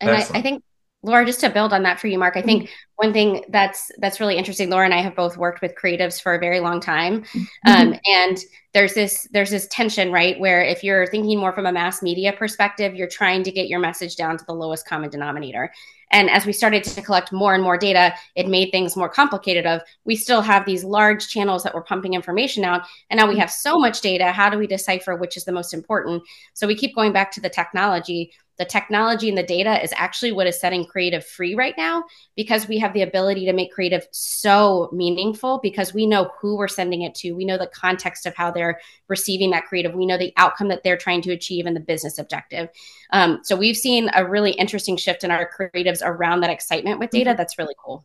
And 0.00 0.10
I, 0.10 0.26
I, 0.34 0.42
think 0.42 0.62
Laura, 1.02 1.26
just 1.26 1.40
to 1.40 1.50
build 1.50 1.72
on 1.72 1.82
that 1.82 1.98
for 1.98 2.06
you, 2.06 2.18
Mark, 2.18 2.36
I 2.36 2.42
think 2.42 2.64
mm-hmm. 2.64 3.06
one 3.06 3.12
thing 3.12 3.44
that's 3.48 3.90
that's 3.98 4.20
really 4.20 4.36
interesting. 4.36 4.70
Laura 4.70 4.84
and 4.84 4.94
I 4.94 5.00
have 5.00 5.16
both 5.16 5.36
worked 5.36 5.60
with 5.60 5.74
creatives 5.74 6.22
for 6.22 6.34
a 6.34 6.38
very 6.38 6.60
long 6.60 6.80
time, 6.80 7.22
mm-hmm. 7.22 7.70
um, 7.70 7.98
and 8.04 8.38
there's 8.72 8.94
this 8.94 9.28
there's 9.32 9.50
this 9.50 9.66
tension, 9.68 10.12
right, 10.12 10.38
where 10.38 10.62
if 10.62 10.84
you're 10.84 11.06
thinking 11.08 11.38
more 11.38 11.52
from 11.52 11.66
a 11.66 11.72
mass 11.72 12.02
media 12.02 12.32
perspective, 12.32 12.94
you're 12.94 13.08
trying 13.08 13.42
to 13.42 13.50
get 13.50 13.68
your 13.68 13.80
message 13.80 14.16
down 14.16 14.38
to 14.38 14.44
the 14.44 14.54
lowest 14.54 14.86
common 14.86 15.10
denominator. 15.10 15.72
And 16.12 16.30
as 16.30 16.46
we 16.46 16.52
started 16.52 16.84
to 16.84 17.02
collect 17.02 17.32
more 17.32 17.54
and 17.54 17.62
more 17.62 17.78
data, 17.78 18.14
it 18.36 18.46
made 18.46 18.70
things 18.70 18.96
more 18.96 19.08
complicated. 19.08 19.66
Of 19.66 19.80
we 20.04 20.14
still 20.14 20.42
have 20.42 20.64
these 20.64 20.84
large 20.84 21.28
channels 21.28 21.62
that 21.62 21.74
we're 21.74 21.82
pumping 21.82 22.14
information 22.14 22.64
out, 22.64 22.82
and 23.10 23.18
now 23.18 23.26
we 23.26 23.38
have 23.38 23.50
so 23.50 23.78
much 23.78 24.00
data. 24.00 24.30
How 24.32 24.50
do 24.50 24.58
we 24.58 24.66
decipher 24.66 25.16
which 25.16 25.36
is 25.36 25.44
the 25.44 25.52
most 25.52 25.74
important? 25.74 26.22
So 26.54 26.66
we 26.66 26.76
keep 26.76 26.94
going 26.94 27.12
back 27.12 27.32
to 27.32 27.40
the 27.40 27.48
technology 27.48 28.32
the 28.58 28.64
technology 28.64 29.28
and 29.28 29.38
the 29.38 29.42
data 29.42 29.82
is 29.82 29.92
actually 29.96 30.32
what 30.32 30.46
is 30.46 30.60
setting 30.60 30.84
creative 30.84 31.24
free 31.26 31.54
right 31.54 31.74
now 31.76 32.04
because 32.36 32.68
we 32.68 32.78
have 32.78 32.92
the 32.92 33.02
ability 33.02 33.46
to 33.46 33.52
make 33.52 33.72
creative 33.72 34.06
so 34.12 34.90
meaningful 34.92 35.58
because 35.62 35.94
we 35.94 36.06
know 36.06 36.30
who 36.40 36.56
we're 36.56 36.68
sending 36.68 37.02
it 37.02 37.14
to. 37.16 37.32
We 37.32 37.44
know 37.44 37.58
the 37.58 37.66
context 37.66 38.26
of 38.26 38.34
how 38.36 38.50
they're 38.50 38.80
receiving 39.08 39.50
that 39.50 39.64
creative. 39.64 39.94
We 39.94 40.06
know 40.06 40.18
the 40.18 40.32
outcome 40.36 40.68
that 40.68 40.82
they're 40.82 40.96
trying 40.96 41.22
to 41.22 41.32
achieve 41.32 41.66
and 41.66 41.74
the 41.74 41.80
business 41.80 42.18
objective. 42.18 42.68
Um, 43.12 43.40
so 43.42 43.56
we've 43.56 43.76
seen 43.76 44.10
a 44.14 44.28
really 44.28 44.52
interesting 44.52 44.96
shift 44.96 45.24
in 45.24 45.30
our 45.30 45.50
creatives 45.50 46.02
around 46.04 46.40
that 46.40 46.50
excitement 46.50 47.00
with 47.00 47.10
data. 47.10 47.30
Mm-hmm. 47.30 47.36
That's 47.38 47.58
really 47.58 47.74
cool. 47.82 48.04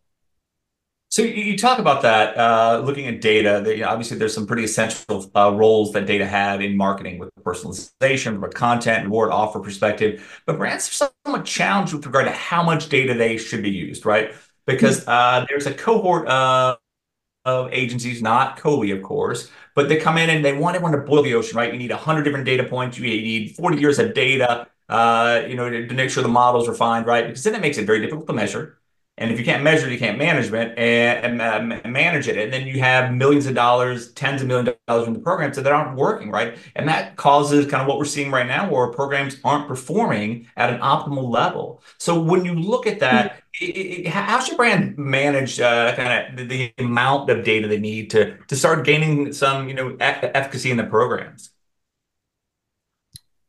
So 1.09 1.21
you 1.21 1.57
talk 1.57 1.79
about 1.79 2.01
that, 2.01 2.37
uh, 2.37 2.81
looking 2.83 3.07
at 3.07 3.21
data. 3.21 3.61
That, 3.63 3.77
you 3.77 3.83
know, 3.83 3.89
obviously, 3.89 4.17
there's 4.17 4.33
some 4.33 4.45
pretty 4.45 4.65
essential 4.65 5.31
uh, 5.33 5.53
roles 5.53 5.93
that 5.93 6.05
data 6.05 6.25
have 6.25 6.59
in 6.59 6.75
marketing 6.75 7.17
with 7.17 7.29
personalization, 7.43 8.33
from 8.33 8.43
a 8.43 8.49
content 8.49 8.99
and 8.99 9.05
reward 9.07 9.31
offer 9.31 9.59
perspective. 9.61 10.41
But 10.45 10.57
brands 10.57 10.89
are 10.89 11.11
somewhat 11.25 11.45
challenged 11.45 11.93
with 11.93 12.05
regard 12.05 12.25
to 12.25 12.31
how 12.31 12.61
much 12.61 12.89
data 12.89 13.13
they 13.13 13.37
should 13.37 13.63
be 13.63 13.69
used, 13.69 14.05
right? 14.05 14.33
Because 14.65 15.01
mm-hmm. 15.01 15.09
uh, 15.09 15.45
there's 15.47 15.65
a 15.65 15.73
cohort 15.73 16.27
of, 16.27 16.77
of 17.45 17.71
agencies, 17.71 18.21
not 18.21 18.59
Kobie, 18.59 18.93
of 18.93 19.01
course, 19.01 19.49
but 19.75 19.87
they 19.87 19.95
come 19.95 20.17
in 20.17 20.29
and 20.29 20.43
they 20.43 20.51
want 20.51 20.75
everyone 20.75 20.91
to 20.91 21.05
boil 21.05 21.23
the 21.23 21.35
ocean, 21.35 21.55
right? 21.55 21.71
You 21.71 21.79
need 21.79 21.91
100 21.91 22.23
different 22.23 22.45
data 22.45 22.65
points. 22.65 22.99
You 22.99 23.05
need 23.05 23.55
40 23.55 23.79
years 23.79 23.97
of 23.97 24.13
data, 24.13 24.67
uh, 24.89 25.43
you 25.47 25.55
know, 25.55 25.69
to, 25.69 25.87
to 25.87 25.93
make 25.93 26.09
sure 26.09 26.21
the 26.21 26.27
models 26.27 26.67
are 26.67 26.73
fine, 26.73 27.05
right? 27.05 27.27
Because 27.27 27.45
then 27.45 27.55
it 27.55 27.61
makes 27.61 27.77
it 27.77 27.85
very 27.85 28.01
difficult 28.01 28.27
to 28.27 28.33
measure 28.33 28.77
and 29.19 29.31
if 29.31 29.39
you 29.39 29.45
can't 29.45 29.63
measure 29.63 29.87
it, 29.87 29.91
you 29.91 29.97
can't 29.97 30.17
management 30.17 30.77
and, 30.77 31.41
and 31.41 31.41
uh, 31.41 31.89
manage 31.89 32.27
it. 32.27 32.37
And 32.37 32.53
then 32.53 32.67
you 32.67 32.79
have 32.81 33.11
millions 33.11 33.47
of 33.47 33.55
dollars, 33.55 34.11
tens 34.11 34.43
of 34.43 34.47
millions 34.47 34.69
of 34.69 34.77
dollars 34.87 35.07
in 35.07 35.13
the 35.13 35.19
programs 35.19 35.55
that 35.55 35.65
aren't 35.65 35.97
working, 35.97 36.29
right? 36.29 36.55
And 36.75 36.87
that 36.87 37.15
causes 37.15 37.65
kind 37.65 37.81
of 37.81 37.87
what 37.87 37.97
we're 37.97 38.05
seeing 38.05 38.29
right 38.29 38.45
now 38.45 38.69
where 38.69 38.87
programs 38.87 39.37
aren't 39.43 39.67
performing 39.67 40.47
at 40.55 40.71
an 40.71 40.79
optimal 40.81 41.29
level. 41.29 41.81
So 41.97 42.21
when 42.21 42.45
you 42.45 42.53
look 42.53 42.85
at 42.85 42.99
that, 42.99 43.41
it, 43.59 43.65
it, 43.65 44.07
how 44.07 44.39
should 44.39 44.55
brand 44.55 44.99
manage 44.99 45.59
uh, 45.59 45.95
kind 45.95 46.29
of 46.29 46.37
the, 46.37 46.73
the, 46.77 46.83
amount 46.83 47.27
of 47.31 47.43
data 47.43 47.67
they 47.67 47.79
need 47.79 48.11
to, 48.11 48.37
to 48.37 48.55
start 48.55 48.85
gaining 48.85 49.33
some, 49.33 49.67
you 49.67 49.73
know, 49.73 49.93
e- 49.93 49.97
efficacy 49.99 50.69
in 50.69 50.77
the 50.77 50.83
programs? 50.83 51.49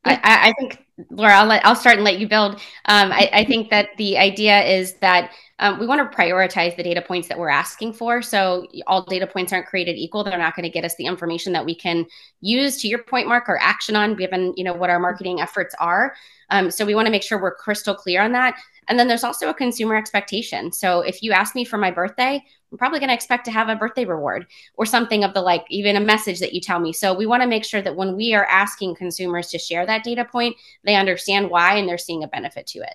I, 0.02 0.18
I 0.24 0.54
think 0.58 0.87
Laura, 1.10 1.34
I'll 1.34 1.46
let 1.46 1.64
I'll 1.64 1.76
start 1.76 1.96
and 1.96 2.04
let 2.04 2.18
you 2.18 2.28
build. 2.28 2.54
Um, 2.86 3.12
I, 3.12 3.30
I 3.32 3.44
think 3.44 3.70
that 3.70 3.90
the 3.98 4.18
idea 4.18 4.62
is 4.64 4.94
that 4.94 5.32
um, 5.60 5.78
we 5.78 5.86
want 5.86 6.10
to 6.10 6.16
prioritize 6.16 6.76
the 6.76 6.82
data 6.82 7.02
points 7.02 7.28
that 7.28 7.38
we're 7.38 7.48
asking 7.48 7.92
for. 7.92 8.22
So 8.22 8.66
all 8.86 9.04
data 9.04 9.26
points 9.26 9.52
aren't 9.52 9.66
created 9.66 9.96
equal. 9.96 10.22
They're 10.22 10.38
not 10.38 10.54
going 10.54 10.64
to 10.64 10.70
get 10.70 10.84
us 10.84 10.94
the 10.96 11.06
information 11.06 11.52
that 11.52 11.64
we 11.64 11.74
can 11.74 12.06
use 12.40 12.80
to 12.82 12.88
your 12.88 13.02
point, 13.02 13.26
Mark, 13.26 13.48
or 13.48 13.58
action 13.60 13.96
on, 13.96 14.14
given 14.14 14.54
you 14.56 14.64
know 14.64 14.74
what 14.74 14.90
our 14.90 15.00
marketing 15.00 15.40
efforts 15.40 15.74
are. 15.78 16.14
Um, 16.50 16.70
so 16.70 16.84
we 16.84 16.94
want 16.94 17.06
to 17.06 17.12
make 17.12 17.22
sure 17.22 17.40
we're 17.40 17.54
crystal 17.54 17.94
clear 17.94 18.22
on 18.22 18.32
that. 18.32 18.56
And 18.88 18.98
then 18.98 19.06
there's 19.06 19.24
also 19.24 19.50
a 19.50 19.54
consumer 19.54 19.96
expectation. 19.96 20.72
So 20.72 21.00
if 21.00 21.22
you 21.22 21.32
ask 21.32 21.54
me 21.54 21.64
for 21.64 21.76
my 21.76 21.90
birthday, 21.90 22.42
I'm 22.70 22.78
probably 22.78 22.98
going 22.98 23.08
to 23.08 23.14
expect 23.14 23.44
to 23.46 23.50
have 23.50 23.68
a 23.68 23.76
birthday 23.76 24.04
reward 24.04 24.46
or 24.74 24.86
something 24.86 25.24
of 25.24 25.34
the 25.34 25.40
like, 25.40 25.64
even 25.70 25.96
a 25.96 26.00
message 26.00 26.40
that 26.40 26.52
you 26.52 26.60
tell 26.60 26.78
me. 26.80 26.92
So 26.92 27.14
we 27.14 27.26
want 27.26 27.42
to 27.42 27.48
make 27.48 27.64
sure 27.64 27.82
that 27.82 27.96
when 27.96 28.16
we 28.16 28.34
are 28.34 28.44
asking 28.44 28.96
consumers 28.96 29.48
to 29.48 29.58
share 29.58 29.86
that 29.86 30.04
data 30.04 30.24
point, 30.24 30.56
they 30.84 30.94
understand 30.94 31.50
why 31.50 31.76
and 31.76 31.88
they're 31.88 31.98
seeing 31.98 32.24
a 32.24 32.28
benefit 32.28 32.66
to 32.68 32.80
it. 32.80 32.94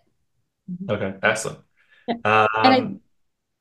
Okay, 0.89 1.13
excellent. 1.23 1.59
Um, 2.07 2.19
I, 2.25 2.95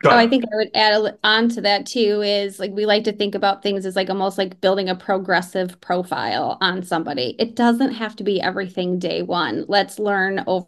oh, 0.04 0.10
I 0.10 0.26
think 0.26 0.44
I 0.44 0.56
would 0.56 0.70
add 0.74 1.18
on 1.22 1.48
to 1.50 1.60
that 1.62 1.86
too 1.86 2.22
is 2.22 2.58
like 2.58 2.72
we 2.72 2.86
like 2.86 3.04
to 3.04 3.12
think 3.12 3.34
about 3.34 3.62
things 3.62 3.86
as 3.86 3.96
like 3.96 4.10
almost 4.10 4.38
like 4.38 4.60
building 4.60 4.88
a 4.88 4.96
progressive 4.96 5.80
profile 5.80 6.58
on 6.60 6.82
somebody. 6.82 7.36
It 7.38 7.56
doesn't 7.56 7.92
have 7.92 8.16
to 8.16 8.24
be 8.24 8.40
everything 8.40 8.98
day 8.98 9.22
one. 9.22 9.64
Let's 9.68 9.98
learn 9.98 10.42
over 10.46 10.66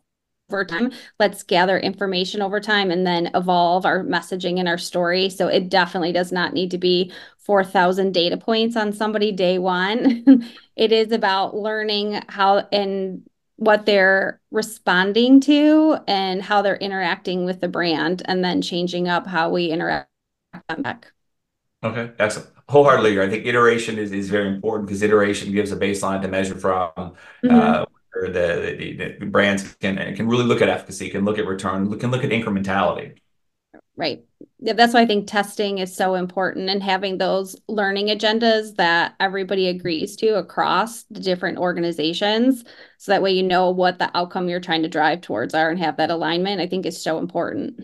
over 0.54 0.64
time. 0.64 0.92
Let's 1.18 1.42
gather 1.42 1.78
information 1.78 2.40
over 2.40 2.60
time 2.60 2.90
and 2.90 3.06
then 3.06 3.30
evolve 3.34 3.84
our 3.84 4.04
messaging 4.04 4.58
and 4.58 4.68
our 4.68 4.78
story. 4.78 5.28
So 5.28 5.48
it 5.48 5.68
definitely 5.68 6.12
does 6.12 6.32
not 6.32 6.54
need 6.54 6.70
to 6.70 6.78
be 6.78 7.12
4,000 7.38 8.12
data 8.12 8.36
points 8.36 8.76
on 8.76 8.92
somebody 8.92 9.32
day 9.32 9.58
one. 9.58 10.48
it 10.76 10.92
is 10.92 11.12
about 11.12 11.54
learning 11.54 12.22
how 12.28 12.66
and 12.72 13.22
what 13.56 13.86
they're 13.86 14.40
responding 14.50 15.40
to 15.40 15.98
and 16.08 16.42
how 16.42 16.62
they're 16.62 16.76
interacting 16.76 17.44
with 17.44 17.60
the 17.60 17.68
brand 17.68 18.22
and 18.24 18.44
then 18.44 18.62
changing 18.62 19.08
up 19.08 19.26
how 19.26 19.50
we 19.50 19.66
interact 19.66 20.08
back. 20.78 21.12
Okay, 21.82 22.12
excellent. 22.18 22.50
Wholeheartedly, 22.68 23.20
I 23.20 23.28
think 23.28 23.44
iteration 23.44 23.98
is, 23.98 24.10
is 24.10 24.30
very 24.30 24.48
important 24.48 24.88
because 24.88 25.02
iteration 25.02 25.52
gives 25.52 25.70
a 25.70 25.76
baseline 25.76 26.22
to 26.22 26.28
measure 26.28 26.54
from. 26.54 26.90
Mm-hmm. 26.96 27.50
Uh, 27.50 27.84
the, 28.22 28.76
the, 28.78 29.16
the 29.18 29.26
brands 29.26 29.74
can 29.74 29.96
can 30.14 30.28
really 30.28 30.44
look 30.44 30.62
at 30.62 30.68
efficacy, 30.68 31.10
can 31.10 31.24
look 31.24 31.38
at 31.38 31.46
return, 31.46 31.98
can 31.98 32.10
look 32.10 32.24
at 32.24 32.30
incrementality. 32.30 33.16
Right. 33.96 34.24
Yeah, 34.58 34.72
that's 34.72 34.92
why 34.92 35.02
I 35.02 35.06
think 35.06 35.28
testing 35.28 35.78
is 35.78 35.94
so 35.94 36.14
important 36.14 36.68
and 36.68 36.82
having 36.82 37.18
those 37.18 37.54
learning 37.68 38.08
agendas 38.08 38.74
that 38.76 39.14
everybody 39.20 39.68
agrees 39.68 40.16
to 40.16 40.36
across 40.36 41.04
the 41.04 41.20
different 41.20 41.58
organizations. 41.58 42.64
So 42.98 43.12
that 43.12 43.22
way 43.22 43.32
you 43.32 43.44
know 43.44 43.70
what 43.70 43.98
the 43.98 44.10
outcome 44.16 44.48
you're 44.48 44.58
trying 44.58 44.82
to 44.82 44.88
drive 44.88 45.20
towards 45.20 45.54
are 45.54 45.70
and 45.70 45.78
have 45.78 45.98
that 45.98 46.10
alignment, 46.10 46.60
I 46.60 46.66
think 46.66 46.86
is 46.86 47.00
so 47.00 47.18
important. 47.18 47.82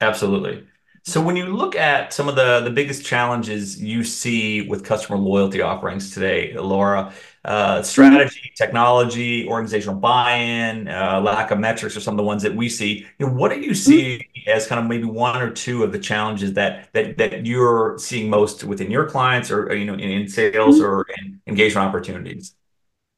Absolutely. 0.00 0.66
So 1.06 1.20
when 1.20 1.36
you 1.36 1.44
look 1.44 1.76
at 1.76 2.14
some 2.14 2.30
of 2.30 2.34
the 2.34 2.60
the 2.60 2.70
biggest 2.70 3.04
challenges 3.04 3.80
you 3.80 4.04
see 4.04 4.66
with 4.66 4.84
customer 4.84 5.18
loyalty 5.18 5.60
offerings 5.60 6.14
today, 6.14 6.54
Laura, 6.56 7.12
uh, 7.44 7.82
strategy, 7.82 8.50
technology, 8.56 9.46
organizational 9.46 9.96
buy-in, 9.96 10.88
uh, 10.88 11.20
lack 11.20 11.50
of 11.50 11.58
metrics 11.58 11.94
are 11.94 12.00
some 12.00 12.14
of 12.14 12.16
the 12.16 12.24
ones 12.24 12.42
that 12.42 12.56
we 12.56 12.70
see. 12.70 13.06
You 13.18 13.26
know, 13.26 13.34
what 13.34 13.52
do 13.52 13.60
you 13.60 13.74
see 13.74 14.16
mm-hmm. 14.16 14.50
as 14.50 14.66
kind 14.66 14.80
of 14.80 14.86
maybe 14.86 15.04
one 15.04 15.42
or 15.42 15.50
two 15.50 15.84
of 15.84 15.92
the 15.92 15.98
challenges 15.98 16.54
that 16.54 16.88
that 16.94 17.18
that 17.18 17.44
you're 17.44 17.98
seeing 17.98 18.30
most 18.30 18.64
within 18.64 18.90
your 18.90 19.04
clients 19.04 19.50
or 19.50 19.76
you 19.76 19.84
know 19.84 19.94
in, 19.94 20.00
in 20.00 20.28
sales 20.28 20.76
mm-hmm. 20.76 20.86
or 20.86 21.06
in 21.18 21.38
engagement 21.46 21.86
opportunities? 21.86 22.54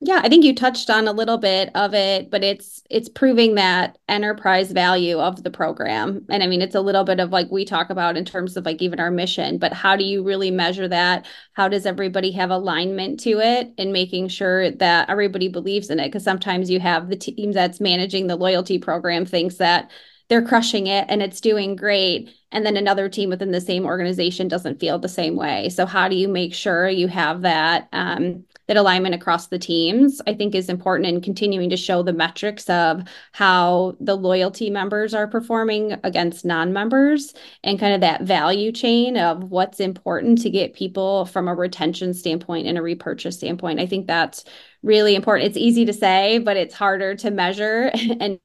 Yeah, 0.01 0.21
I 0.23 0.29
think 0.29 0.45
you 0.45 0.55
touched 0.55 0.91
on 0.91 1.09
a 1.09 1.13
little 1.13 1.39
bit 1.39 1.71
of 1.75 1.95
it, 1.95 2.31
but 2.31 2.45
it's 2.45 2.83
it's 2.91 3.09
proving 3.09 3.55
that 3.55 3.97
enterprise 4.09 4.71
value 4.71 5.19
of 5.19 5.43
the 5.43 5.51
program. 5.51 6.27
And 6.29 6.43
I 6.43 6.47
mean, 6.47 6.61
it's 6.61 6.75
a 6.75 6.83
little 6.83 7.03
bit 7.03 7.19
of 7.19 7.31
like 7.31 7.51
we 7.51 7.65
talk 7.65 7.89
about 7.89 8.15
in 8.17 8.27
terms 8.27 8.59
of 8.59 8.67
like 8.67 8.83
even 8.83 9.01
our 9.01 9.11
mission, 9.11 9.57
but 9.57 9.73
how 9.73 9.97
do 9.97 10.05
you 10.05 10.23
really 10.23 10.51
measure 10.51 10.87
that? 10.89 11.27
How 11.55 11.69
does 11.69 11.87
everybody 11.87 12.31
have 12.33 12.51
alignment 12.51 13.21
to 13.21 13.41
it 13.41 13.73
and 13.79 13.91
making 13.91 14.29
sure 14.29 14.71
that 14.71 15.09
everybody 15.09 15.49
believes 15.49 15.89
in 15.89 15.99
it? 15.99 16.09
Because 16.09 16.25
sometimes 16.25 16.69
you 16.71 16.79
have 16.79 17.09
the 17.09 17.17
team 17.17 17.53
that's 17.53 17.81
managing 17.81 18.27
the 18.27 18.37
loyalty 18.37 18.79
program 18.79 19.25
thinks 19.25 19.57
that 19.57 19.91
they're 20.29 20.43
crushing 20.47 20.89
it 20.89 21.07
and 21.09 21.23
it's 21.23 21.41
doing 21.41 21.75
great 21.75 22.29
and 22.53 22.67
then 22.67 22.77
another 22.77 23.09
team 23.09 23.31
within 23.31 23.53
the 23.53 23.61
same 23.61 23.85
organization 23.87 24.49
doesn't 24.49 24.81
feel 24.81 24.99
the 24.99 25.09
same 25.09 25.37
way 25.37 25.69
so 25.69 25.87
how 25.87 26.09
do 26.09 26.17
you 26.17 26.27
make 26.27 26.53
sure 26.53 26.89
you 26.89 27.07
have 27.07 27.43
that 27.43 27.89
um, 27.93 28.45
that 28.67 28.77
alignment 28.77 29.15
across 29.15 29.49
the 29.49 29.59
teams, 29.59 30.21
I 30.27 30.35
think 30.35 30.55
is 30.55 30.69
important 30.69 31.09
in 31.09 31.21
continuing 31.21 31.71
to 31.71 31.77
show 31.77 32.03
the 32.03 32.13
metrics 32.13 32.69
of 32.69 33.03
how 33.33 33.97
the 34.01 34.17
loyalty 34.17 34.71
members 34.71 35.15
are 35.15 35.29
performing 35.29 35.97
against 36.05 36.45
non-members 36.45 37.35
and 37.63 37.79
kind 37.79 37.95
of 37.95 38.01
that 38.01 38.23
value 38.23 38.73
chain 38.73 39.17
of 39.17 39.51
what's 39.51 39.81
important 39.81 40.41
to 40.43 40.51
get 40.51 40.75
people 40.75 41.27
from 41.27 41.49
a 41.49 41.55
retention 41.55 42.13
standpoint 42.15 42.67
and 42.67 42.79
a 42.79 42.83
repurchase 42.83 43.37
standpoint. 43.37 43.81
I 43.81 43.87
think 43.87 44.07
that's 44.07 44.45
really 44.83 45.15
important. 45.15 45.49
It's 45.49 45.57
easy 45.57 45.85
to 45.85 45.93
say, 45.93 46.39
but 46.39 46.57
it's 46.57 46.75
harder 46.75 47.15
to 47.17 47.31
measure 47.31 47.91
and 48.21 48.39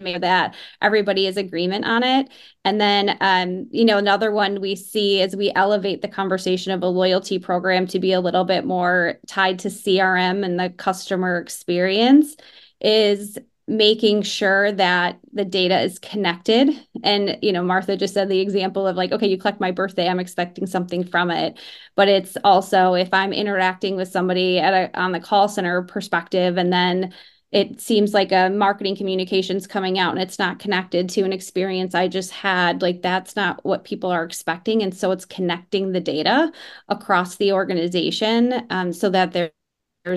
that 0.00 0.54
everybody 0.82 1.26
is 1.26 1.36
agreement 1.36 1.84
on 1.84 2.02
it. 2.02 2.28
And 2.64 2.80
then 2.80 3.16
um, 3.20 3.68
you 3.70 3.84
know 3.84 3.96
another 3.96 4.32
one 4.32 4.60
we 4.60 4.74
see 4.74 5.22
as 5.22 5.36
we 5.36 5.52
elevate 5.54 6.02
the 6.02 6.08
conversation 6.08 6.72
of 6.72 6.82
a 6.82 6.88
loyalty 6.88 7.38
program 7.38 7.86
to 7.88 8.00
be 8.00 8.12
a 8.12 8.20
little 8.20 8.44
bit 8.44 8.64
more 8.64 9.20
tied 9.26 9.60
to 9.60 9.68
crm 9.68 10.44
and 10.44 10.58
the 10.58 10.70
customer 10.70 11.38
experience 11.38 12.36
is 12.80 13.38
making 13.66 14.20
sure 14.20 14.72
that 14.72 15.18
the 15.32 15.44
data 15.44 15.80
is 15.80 15.98
connected. 15.98 16.68
And 17.04 17.38
you 17.40 17.52
know 17.52 17.62
martha 17.62 17.96
just 17.96 18.14
said 18.14 18.28
the 18.28 18.40
example 18.40 18.86
of 18.88 18.96
like 18.96 19.12
okay 19.12 19.28
you 19.28 19.38
collect 19.38 19.60
my 19.60 19.70
birthday 19.70 20.08
i'm 20.08 20.20
expecting 20.20 20.66
something 20.66 21.04
from 21.04 21.30
it. 21.30 21.58
But 21.94 22.08
it's 22.08 22.36
also 22.42 22.94
if 22.94 23.14
i'm 23.14 23.32
interacting 23.32 23.94
with 23.94 24.08
somebody 24.08 24.58
at 24.58 24.74
a 24.74 25.00
on 25.00 25.12
the 25.12 25.20
call 25.20 25.48
center 25.48 25.82
perspective 25.82 26.56
and 26.58 26.72
then 26.72 27.14
it 27.54 27.80
seems 27.80 28.12
like 28.12 28.32
a 28.32 28.50
marketing 28.50 28.96
communications 28.96 29.68
coming 29.68 29.96
out 29.96 30.10
and 30.12 30.20
it's 30.20 30.40
not 30.40 30.58
connected 30.58 31.08
to 31.10 31.22
an 31.22 31.32
experience 31.32 31.94
I 31.94 32.08
just 32.08 32.32
had. 32.32 32.82
Like 32.82 33.00
that's 33.00 33.36
not 33.36 33.64
what 33.64 33.84
people 33.84 34.10
are 34.10 34.24
expecting. 34.24 34.82
And 34.82 34.92
so 34.92 35.12
it's 35.12 35.24
connecting 35.24 35.92
the 35.92 36.00
data 36.00 36.50
across 36.88 37.36
the 37.36 37.52
organization 37.52 38.66
um, 38.70 38.92
so 38.92 39.08
that 39.10 39.32
there's 39.32 39.52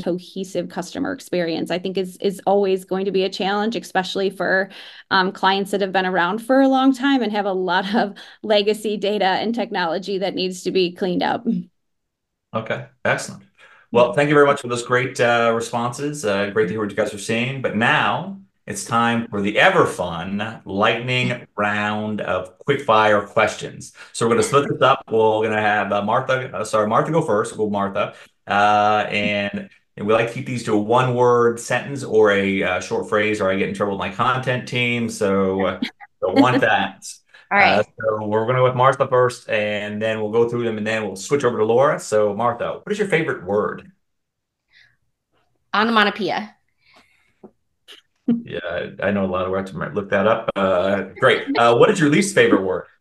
cohesive 0.04 0.68
customer 0.68 1.14
experience 1.14 1.72
i 1.72 1.80
think 1.80 1.98
is 1.98 2.18
is 2.18 2.42
always 2.46 2.84
going 2.84 3.06
to 3.06 3.12
be 3.12 3.24
a 3.24 3.30
challenge 3.30 3.74
especially 3.74 4.30
for 4.30 4.70
um, 5.12 5.32
clients 5.32 5.72
that 5.72 5.80
have 5.80 5.94
been 5.94 6.06
around 6.06 6.40
for 6.40 6.60
a 6.60 6.68
long 6.68 6.94
time 6.94 7.24
and 7.24 7.32
have 7.32 7.46
a 7.46 7.54
lot 7.54 7.96
of 7.96 8.14
legacy 8.44 8.98
data 8.98 9.24
and 9.24 9.56
technology 9.56 10.18
that 10.18 10.36
needs 10.36 10.62
to 10.62 10.72
be 10.72 10.92
cleaned 10.92 11.24
up 11.24 11.46
okay 12.54 12.88
excellent 13.06 13.47
well, 13.92 14.14
thank 14.14 14.28
you 14.28 14.36
very 14.36 14.46
much 14.46 14.62
for 14.62 14.68
those 14.68 14.84
great 14.84 15.20
uh, 15.20 15.52
responses. 15.56 16.26
Uh, 16.26 16.50
great 16.50 16.66
to 16.66 16.72
hear 16.72 16.82
what 16.82 16.90
you 16.90 16.96
guys 16.96 17.14
are 17.14 17.20
saying. 17.20 17.62
But 17.62 17.76
now 17.76 18.40
it's 18.66 18.84
time 18.84 19.28
for 19.30 19.42
the 19.42 19.58
ever 19.58 19.86
fun 19.86 20.62
lightning 20.66 21.48
round 21.56 22.20
of 22.20 22.58
quick 22.60 22.82
fire 22.82 23.22
questions. 23.22 23.94
So 24.12 24.26
we're 24.26 24.34
going 24.34 24.42
to 24.42 24.48
split 24.48 24.68
this 24.70 24.82
up. 24.82 25.04
We're 25.08 25.16
going 25.16 25.52
to 25.52 25.62
have 25.62 25.92
uh, 25.94 26.02
Martha, 26.02 26.54
uh, 26.54 26.66
sorry, 26.66 26.88
Martha 26.88 27.12
go 27.12 27.22
first. 27.22 27.56
We'll 27.56 27.68
go 27.68 27.72
Martha. 27.72 28.14
Uh, 28.46 29.08
and, 29.10 29.70
and 29.96 30.06
we 30.06 30.14
like 30.14 30.28
to 30.28 30.34
keep 30.34 30.46
these 30.46 30.66
to 30.66 30.74
a 30.74 30.78
one 30.78 31.16
word 31.16 31.58
sentence 31.58 32.04
or 32.04 32.32
a 32.32 32.64
uh, 32.64 32.80
short 32.82 33.08
phrase, 33.08 33.40
or 33.40 33.50
I 33.50 33.56
get 33.56 33.70
in 33.70 33.76
trouble 33.76 33.94
with 33.94 34.00
my 34.00 34.14
content 34.14 34.68
team. 34.68 35.10
So 35.10 35.80
don't 36.22 36.40
want 36.40 36.60
that. 36.62 37.08
All 37.50 37.58
right. 37.58 37.80
Uh, 37.80 37.84
so 37.84 38.26
we're 38.26 38.44
going 38.44 38.56
to 38.56 38.62
go 38.62 38.66
with 38.66 38.76
Martha 38.76 39.08
first, 39.08 39.50
and 39.50 40.02
then 40.02 40.20
we'll 40.20 40.32
go 40.32 40.50
through 40.50 40.64
them, 40.64 40.78
and 40.78 40.86
then 40.86 41.04
we'll 41.06 41.16
switch 41.16 41.44
over 41.44 41.58
to 41.58 41.66
Laura. 41.66 42.00
So, 42.00 42.34
Martha, 42.34 42.82
what 42.84 42.92
is 42.92 43.00
your 43.00 43.08
favorite 43.08 43.46
word? 43.46 43.92
Onomatopoeia. 45.74 46.56
yeah, 48.44 48.90
I 49.02 49.12
know 49.12 49.26
a 49.26 49.28
lot 49.28 49.46
of 49.46 49.52
words. 49.52 49.72
I 49.72 49.76
might 49.76 49.94
look 49.94 50.10
that 50.10 50.28
up. 50.28 50.50
Uh, 50.56 51.04
great. 51.20 51.58
Uh, 51.58 51.76
what 51.78 51.90
is 51.90 52.00
your 52.00 52.10
least 52.10 52.36
favorite 52.36 52.64
word? 52.64 52.86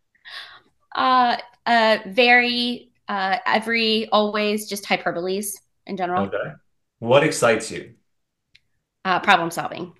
Uh, 0.94 1.36
uh, 1.66 1.98
very, 2.06 2.90
uh, 3.06 3.36
every, 3.44 4.08
always, 4.08 4.66
just 4.66 4.82
hyperboles 4.82 5.48
in 5.84 5.94
general. 5.94 6.24
Okay. 6.24 6.52
What 7.00 7.22
excites 7.22 7.70
you? 7.70 7.92
Uh, 9.04 9.20
problem 9.20 9.50
solving. 9.50 9.92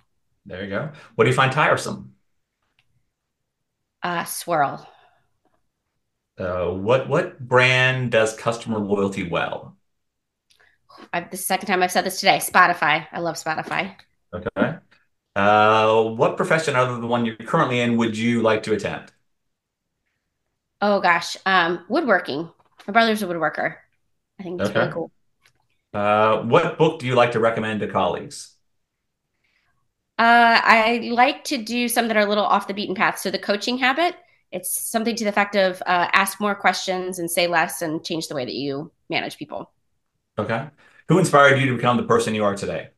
There 0.47 0.63
you 0.63 0.71
go. 0.71 0.89
What 1.13 1.25
do 1.25 1.29
you 1.29 1.35
find 1.35 1.51
tiresome? 1.51 2.15
Uh, 4.03 4.23
swirl. 4.25 4.87
Uh, 6.37 6.69
what 6.71 7.07
what 7.09 7.39
brand 7.39 8.11
does 8.11 8.35
customer 8.35 8.79
loyalty 8.79 9.27
well? 9.27 9.77
I've, 11.13 11.29
the 11.31 11.37
second 11.37 11.67
time 11.67 11.83
I've 11.83 11.91
said 11.91 12.05
this 12.05 12.19
today. 12.19 12.37
Spotify. 12.37 13.07
I 13.11 13.19
love 13.19 13.35
Spotify. 13.35 13.95
Okay. 14.33 14.77
Uh, 15.35 16.03
what 16.03 16.37
profession 16.37 16.75
other 16.75 16.93
than 16.93 17.01
the 17.01 17.07
one 17.07 17.25
you're 17.25 17.35
currently 17.37 17.79
in 17.81 17.97
would 17.97 18.17
you 18.17 18.41
like 18.41 18.63
to 18.63 18.73
attend? 18.73 19.11
Oh 20.81 20.99
gosh, 21.01 21.37
um, 21.45 21.85
woodworking. 21.89 22.49
My 22.87 22.93
brother's 22.93 23.23
a 23.23 23.27
woodworker. 23.27 23.75
I 24.39 24.43
think 24.43 24.61
it's 24.61 24.69
okay. 24.69 24.79
really 24.79 24.91
cool. 24.91 25.11
Uh, 25.93 26.43
what 26.43 26.77
book 26.77 26.99
do 26.99 27.07
you 27.07 27.15
like 27.15 27.33
to 27.33 27.39
recommend 27.41 27.81
to 27.81 27.87
colleagues? 27.87 28.56
Uh, 30.19 30.59
I 30.63 31.09
like 31.13 31.43
to 31.45 31.57
do 31.57 31.87
some 31.87 32.07
that 32.07 32.17
are 32.17 32.25
a 32.25 32.25
little 32.25 32.43
off 32.43 32.67
the 32.67 32.73
beaten 32.73 32.95
path. 32.95 33.19
So 33.19 33.29
the 33.29 33.37
coaching 33.37 33.77
habit, 33.77 34.15
it's 34.51 34.81
something 34.81 35.15
to 35.15 35.23
the 35.23 35.29
effect 35.29 35.55
of 35.55 35.81
uh, 35.85 36.09
ask 36.13 36.41
more 36.41 36.55
questions 36.55 37.19
and 37.19 37.29
say 37.29 37.47
less 37.47 37.81
and 37.81 38.03
change 38.03 38.27
the 38.27 38.35
way 38.35 38.43
that 38.43 38.55
you 38.55 38.91
manage 39.09 39.37
people. 39.37 39.71
Okay. 40.39 40.67
Who 41.07 41.19
inspired 41.19 41.59
you 41.59 41.67
to 41.67 41.75
become 41.75 41.97
the 41.97 42.03
person 42.03 42.33
you 42.33 42.43
are 42.43 42.55
today? 42.55 42.89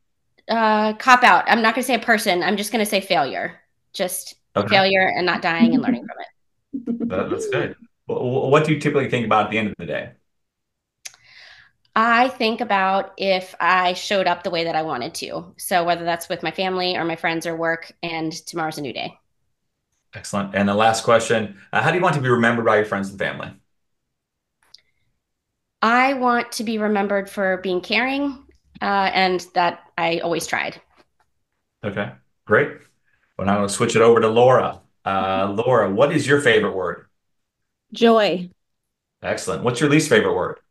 Uh, 0.47 0.93
cop 0.93 1.23
out. 1.23 1.43
I'm 1.47 1.61
not 1.61 1.75
going 1.75 1.83
to 1.83 1.87
say 1.87 1.95
a 1.95 1.99
person. 1.99 2.41
I'm 2.41 2.57
just 2.57 2.71
going 2.71 2.83
to 2.83 2.89
say 2.89 3.01
failure. 3.01 3.59
Just 3.93 4.35
okay. 4.55 4.67
failure 4.67 5.11
and 5.15 5.25
not 5.25 5.41
dying 5.41 5.73
and 5.73 5.83
learning 5.83 6.07
from 6.07 6.17
it. 6.21 7.09
That, 7.09 7.29
that's 7.29 7.49
good. 7.49 7.75
What 8.07 8.65
do 8.65 8.73
you 8.73 8.79
typically 8.79 9.09
think 9.09 9.25
about 9.25 9.45
at 9.45 9.51
the 9.51 9.57
end 9.57 9.67
of 9.67 9.75
the 9.77 9.85
day? 9.85 10.11
I 12.01 12.29
think 12.29 12.61
about 12.61 13.11
if 13.17 13.53
I 13.59 13.91
showed 13.91 14.25
up 14.25 14.43
the 14.43 14.49
way 14.49 14.63
that 14.63 14.75
I 14.75 14.83
wanted 14.83 15.13
to. 15.15 15.53
So 15.57 15.83
whether 15.83 16.05
that's 16.05 16.29
with 16.29 16.41
my 16.41 16.51
family 16.51 16.95
or 16.95 17.03
my 17.03 17.17
friends 17.17 17.45
or 17.45 17.57
work, 17.57 17.91
and 18.01 18.31
tomorrow's 18.31 18.77
a 18.77 18.81
new 18.81 18.93
day. 18.93 19.19
Excellent. 20.13 20.55
And 20.55 20.69
the 20.69 20.75
last 20.75 21.03
question 21.03 21.57
uh, 21.73 21.81
How 21.81 21.91
do 21.91 21.97
you 21.97 22.01
want 22.01 22.15
to 22.15 22.21
be 22.21 22.29
remembered 22.29 22.63
by 22.63 22.77
your 22.77 22.85
friends 22.85 23.09
and 23.09 23.19
family? 23.19 23.51
I 25.81 26.13
want 26.13 26.53
to 26.53 26.63
be 26.63 26.77
remembered 26.77 27.29
for 27.29 27.57
being 27.57 27.81
caring 27.81 28.45
uh, 28.81 29.11
and 29.13 29.45
that 29.53 29.81
I 29.97 30.19
always 30.19 30.47
tried. 30.47 30.81
Okay, 31.83 32.13
great. 32.45 32.77
Well, 33.37 33.45
now 33.45 33.55
I'm 33.55 33.59
going 33.59 33.67
to 33.67 33.73
switch 33.73 33.97
it 33.97 34.01
over 34.01 34.21
to 34.21 34.29
Laura. 34.29 34.79
Uh, 35.03 35.53
Laura, 35.53 35.91
what 35.91 36.13
is 36.13 36.25
your 36.25 36.39
favorite 36.39 36.77
word? 36.77 37.07
Joy. 37.91 38.51
Excellent. 39.21 39.65
What's 39.65 39.81
your 39.81 39.89
least 39.89 40.07
favorite 40.07 40.33
word? 40.33 40.61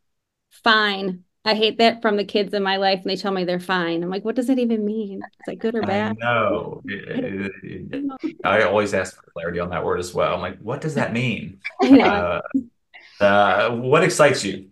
Fine. 0.50 1.24
I 1.44 1.54
hate 1.54 1.78
that 1.78 2.02
from 2.02 2.16
the 2.16 2.24
kids 2.24 2.52
in 2.52 2.62
my 2.62 2.76
life, 2.76 3.00
and 3.00 3.10
they 3.10 3.16
tell 3.16 3.32
me 3.32 3.44
they're 3.44 3.60
fine. 3.60 4.02
I'm 4.02 4.10
like, 4.10 4.24
what 4.24 4.34
does 4.34 4.48
that 4.48 4.58
even 4.58 4.84
mean? 4.84 5.22
Is 5.22 5.46
that 5.46 5.58
good 5.58 5.74
or 5.74 5.82
bad? 5.82 6.18
No. 6.18 6.82
I 8.44 8.62
always 8.62 8.92
ask 8.92 9.16
for 9.16 9.30
clarity 9.30 9.60
on 9.60 9.70
that 9.70 9.84
word 9.84 9.98
as 9.98 10.12
well. 10.12 10.34
I'm 10.34 10.40
like, 10.40 10.58
what 10.58 10.80
does 10.80 10.94
that 10.94 11.12
mean? 11.12 11.60
Uh, 11.80 12.40
uh, 13.20 13.70
what 13.70 14.04
excites 14.04 14.44
you? 14.44 14.68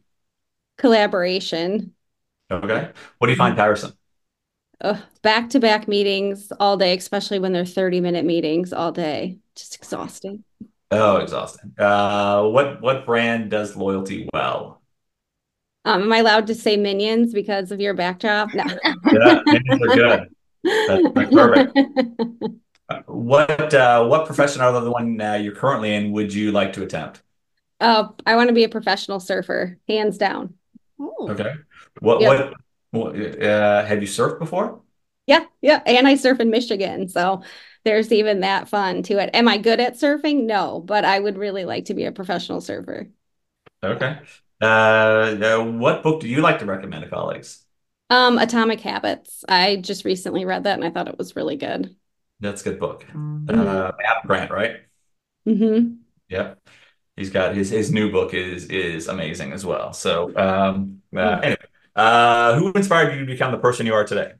Collaboration. 0.76 1.94
Okay. 2.50 2.90
What 3.18 3.26
do 3.26 3.32
you 3.32 3.36
find 3.36 3.56
tiresome? 3.56 3.92
back 5.22 5.50
to 5.50 5.58
back 5.58 5.88
meetings 5.88 6.52
all 6.60 6.76
day, 6.76 6.96
especially 6.96 7.38
when 7.38 7.52
they're 7.52 7.64
30 7.64 8.00
minute 8.00 8.24
meetings 8.24 8.72
all 8.72 8.92
day. 8.92 9.38
Just 9.54 9.74
exhausting. 9.76 10.44
Oh, 10.90 11.16
exhausting. 11.16 11.74
Uh, 11.78 12.44
what 12.44 12.80
what 12.80 13.06
brand 13.06 13.50
does 13.50 13.74
loyalty 13.76 14.28
well? 14.32 14.82
Um, 15.86 16.02
am 16.02 16.12
I 16.12 16.18
allowed 16.18 16.48
to 16.48 16.54
say 16.54 16.76
minions 16.76 17.32
because 17.32 17.70
of 17.70 17.80
your 17.80 17.94
backdrop? 17.94 18.52
No. 18.52 18.64
yeah, 18.84 19.40
minions 19.46 19.82
are 19.82 19.94
good. 19.94 20.28
That's, 20.64 21.02
that's 21.14 21.34
perfect. 21.34 21.78
Uh, 22.88 23.00
what 23.06 23.72
uh, 23.72 24.04
what 24.04 24.26
profession 24.26 24.62
other 24.62 24.80
than 24.80 24.84
the 24.84 24.90
one 24.90 25.20
uh, 25.20 25.34
you're 25.34 25.54
currently 25.54 25.94
in 25.94 26.10
would 26.10 26.34
you 26.34 26.50
like 26.50 26.72
to 26.72 26.82
attempt? 26.82 27.22
Oh, 27.80 28.16
I 28.26 28.34
want 28.34 28.48
to 28.48 28.54
be 28.54 28.64
a 28.64 28.68
professional 28.68 29.20
surfer, 29.20 29.78
hands 29.88 30.18
down. 30.18 30.54
Ooh. 31.00 31.14
Okay. 31.20 31.52
What 32.00 32.20
yep. 32.20 32.54
what 32.90 33.14
uh, 33.16 33.84
have 33.84 34.02
you 34.02 34.08
surfed 34.08 34.40
before? 34.40 34.80
Yeah, 35.28 35.44
yeah, 35.60 35.82
and 35.86 36.06
I 36.08 36.16
surf 36.16 36.40
in 36.40 36.50
Michigan, 36.50 37.08
so 37.08 37.42
there's 37.84 38.12
even 38.12 38.40
that 38.40 38.68
fun 38.68 39.04
to 39.04 39.18
it. 39.18 39.30
Am 39.34 39.46
I 39.46 39.58
good 39.58 39.78
at 39.78 39.94
surfing? 39.94 40.46
No, 40.46 40.80
but 40.80 41.04
I 41.04 41.18
would 41.18 41.38
really 41.38 41.64
like 41.64 41.86
to 41.86 41.94
be 41.94 42.04
a 42.04 42.12
professional 42.12 42.60
surfer. 42.60 43.08
Okay. 43.84 44.18
Uh, 44.60 44.64
uh, 44.64 45.64
what 45.64 46.02
book 46.02 46.20
do 46.20 46.28
you 46.28 46.40
like 46.40 46.60
to 46.60 46.66
recommend 46.66 47.04
to 47.04 47.10
colleagues? 47.10 47.64
Um, 48.08 48.38
Atomic 48.38 48.80
Habits. 48.80 49.44
I 49.48 49.76
just 49.76 50.04
recently 50.04 50.44
read 50.44 50.64
that 50.64 50.74
and 50.74 50.84
I 50.84 50.90
thought 50.90 51.08
it 51.08 51.18
was 51.18 51.36
really 51.36 51.56
good. 51.56 51.94
That's 52.40 52.62
a 52.62 52.70
good 52.70 52.78
book. 52.78 53.04
Mm-hmm. 53.12 53.48
Uh, 53.50 53.92
Adam 54.04 54.22
Grant, 54.26 54.50
right? 54.50 54.76
Mm-hmm. 55.46 55.94
Yep. 56.28 56.68
He's 57.16 57.30
got 57.30 57.54
his 57.54 57.70
his 57.70 57.90
new 57.90 58.12
book 58.12 58.34
is 58.34 58.66
is 58.66 59.08
amazing 59.08 59.52
as 59.52 59.64
well. 59.64 59.94
So 59.94 60.36
um, 60.36 61.00
uh, 61.16 61.40
anyway, 61.42 61.56
uh, 61.94 62.58
who 62.58 62.72
inspired 62.72 63.14
you 63.14 63.20
to 63.20 63.26
become 63.26 63.52
the 63.52 63.58
person 63.58 63.86
you 63.86 63.94
are 63.94 64.04
today? 64.04 64.32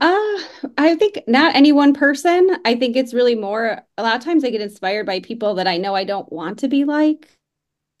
Uh, 0.00 0.38
I 0.78 0.94
think 0.96 1.24
not 1.26 1.56
any 1.56 1.72
one 1.72 1.94
person. 1.94 2.58
I 2.64 2.76
think 2.76 2.94
it's 2.94 3.12
really 3.12 3.34
more 3.34 3.82
a 3.98 4.02
lot 4.04 4.14
of 4.14 4.22
times 4.22 4.44
I 4.44 4.50
get 4.50 4.60
inspired 4.60 5.04
by 5.04 5.18
people 5.18 5.54
that 5.54 5.66
I 5.66 5.78
know 5.78 5.96
I 5.96 6.04
don't 6.04 6.32
want 6.32 6.60
to 6.60 6.68
be 6.68 6.84
like. 6.84 7.28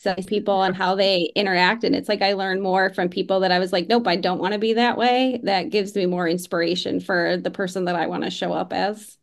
So 0.00 0.14
people 0.26 0.62
and 0.62 0.74
how 0.74 0.94
they 0.94 1.30
interact. 1.34 1.84
And 1.84 1.94
it's 1.94 2.08
like 2.08 2.22
I 2.22 2.32
learn 2.32 2.62
more 2.62 2.88
from 2.88 3.10
people 3.10 3.40
that 3.40 3.52
I 3.52 3.58
was 3.58 3.70
like, 3.70 3.86
nope, 3.86 4.06
I 4.08 4.16
don't 4.16 4.38
want 4.38 4.54
to 4.54 4.58
be 4.58 4.72
that 4.72 4.96
way. 4.96 5.40
That 5.42 5.68
gives 5.68 5.94
me 5.94 6.06
more 6.06 6.26
inspiration 6.26 7.00
for 7.00 7.36
the 7.36 7.50
person 7.50 7.84
that 7.84 7.96
I 7.96 8.06
want 8.06 8.24
to 8.24 8.30
show 8.30 8.54
up 8.54 8.72
as. 8.72 9.18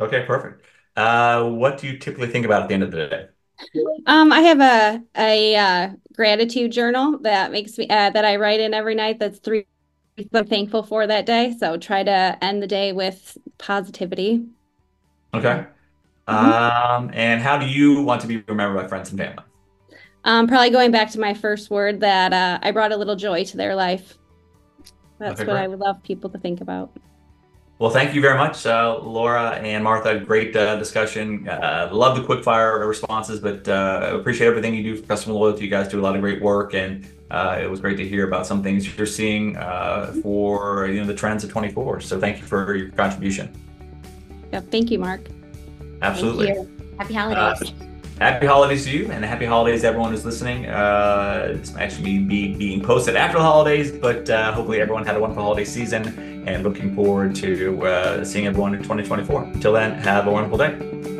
Okay, 0.00 0.24
perfect. 0.24 0.64
Uh, 0.96 1.50
what 1.50 1.76
do 1.76 1.88
you 1.88 1.98
typically 1.98 2.28
think 2.28 2.46
about 2.46 2.62
at 2.62 2.68
the 2.68 2.74
end 2.74 2.82
of 2.84 2.90
the 2.90 3.06
day? 3.06 3.26
Um, 4.06 4.32
I 4.32 4.40
have 4.40 4.60
a 4.60 5.02
a 5.14 5.56
uh, 5.56 5.88
gratitude 6.14 6.72
journal 6.72 7.18
that 7.18 7.52
makes 7.52 7.76
me 7.76 7.86
uh, 7.88 8.08
that 8.08 8.24
I 8.24 8.36
write 8.36 8.60
in 8.60 8.72
every 8.72 8.94
night. 8.94 9.18
That's 9.18 9.38
three 9.38 9.66
I'm 10.32 10.46
thankful 10.46 10.82
for 10.84 11.06
that 11.06 11.26
day. 11.26 11.54
So 11.58 11.76
try 11.76 12.02
to 12.02 12.38
end 12.40 12.62
the 12.62 12.66
day 12.66 12.92
with 12.92 13.36
positivity. 13.58 14.46
Okay. 15.34 15.66
Mm-hmm. 16.28 16.34
Um, 16.34 17.10
and 17.12 17.42
how 17.42 17.58
do 17.58 17.66
you 17.66 18.02
want 18.02 18.22
to 18.22 18.26
be 18.26 18.42
remembered 18.48 18.80
by 18.80 18.88
friends 18.88 19.10
and 19.10 19.18
family? 19.18 19.44
Um, 20.24 20.46
probably 20.46 20.70
going 20.70 20.90
back 20.90 21.10
to 21.10 21.20
my 21.20 21.34
first 21.34 21.70
word 21.70 22.00
that 22.00 22.32
uh, 22.32 22.58
I 22.62 22.70
brought 22.70 22.92
a 22.92 22.96
little 22.96 23.16
joy 23.16 23.44
to 23.44 23.56
their 23.56 23.74
life. 23.74 24.18
That's 25.18 25.40
okay, 25.40 25.46
what 25.46 25.54
great. 25.54 25.64
I 25.64 25.68
would 25.68 25.80
love 25.80 26.02
people 26.02 26.30
to 26.30 26.38
think 26.38 26.60
about. 26.60 26.90
Well, 27.78 27.90
thank 27.90 28.14
you 28.14 28.20
very 28.20 28.38
much, 28.38 28.66
uh, 28.66 29.00
Laura 29.02 29.50
and 29.50 29.82
Martha. 29.82 30.18
Great 30.20 30.54
uh, 30.54 30.76
discussion. 30.76 31.48
Uh, 31.48 31.90
love 31.92 32.16
the 32.16 32.22
quick 32.22 32.44
fire 32.44 32.86
responses, 32.86 33.40
but 33.40 33.68
uh, 33.68 34.12
appreciate 34.14 34.46
everything 34.46 34.74
you 34.74 34.82
do 34.84 34.96
for 34.96 35.06
customer 35.06 35.34
loyalty. 35.34 35.64
You 35.64 35.70
guys 35.70 35.88
do 35.88 36.00
a 36.00 36.02
lot 36.02 36.14
of 36.14 36.20
great 36.20 36.40
work, 36.40 36.74
and 36.74 37.06
uh, 37.32 37.58
it 37.60 37.68
was 37.68 37.80
great 37.80 37.96
to 37.96 38.08
hear 38.08 38.28
about 38.28 38.46
some 38.46 38.62
things 38.62 38.96
you're 38.96 39.06
seeing 39.06 39.56
uh, 39.56 40.14
for 40.22 40.86
you 40.86 41.00
know 41.00 41.06
the 41.06 41.14
trends 41.14 41.42
of 41.42 41.50
24. 41.50 42.00
So 42.00 42.20
thank 42.20 42.38
you 42.38 42.44
for 42.44 42.76
your 42.76 42.90
contribution. 42.90 43.52
Yeah, 44.52 44.60
thank 44.60 44.92
you, 44.92 45.00
Mark. 45.00 45.28
Absolutely. 46.00 46.54
Happy 46.96 47.14
holidays. 47.14 47.72
Happy 48.20 48.46
holidays 48.46 48.84
to 48.84 48.96
you, 48.96 49.10
and 49.10 49.24
happy 49.24 49.44
holidays 49.44 49.80
to 49.80 49.88
everyone 49.88 50.12
who's 50.12 50.24
listening. 50.24 50.66
Uh, 50.66 51.48
it's 51.50 51.74
actually 51.74 52.18
be, 52.18 52.54
being 52.54 52.80
posted 52.80 53.16
after 53.16 53.38
the 53.38 53.42
holidays, 53.42 53.90
but 53.90 54.30
uh, 54.30 54.52
hopefully 54.52 54.80
everyone 54.80 55.04
had 55.04 55.16
a 55.16 55.20
wonderful 55.20 55.42
holiday 55.42 55.64
season, 55.64 56.46
and 56.46 56.62
looking 56.62 56.94
forward 56.94 57.34
to 57.34 57.84
uh, 57.84 58.24
seeing 58.24 58.46
everyone 58.46 58.72
in 58.72 58.82
2024. 58.82 59.42
Until 59.42 59.72
then, 59.72 59.94
have 59.98 60.28
a 60.28 60.30
wonderful 60.30 60.58
day. 60.58 61.13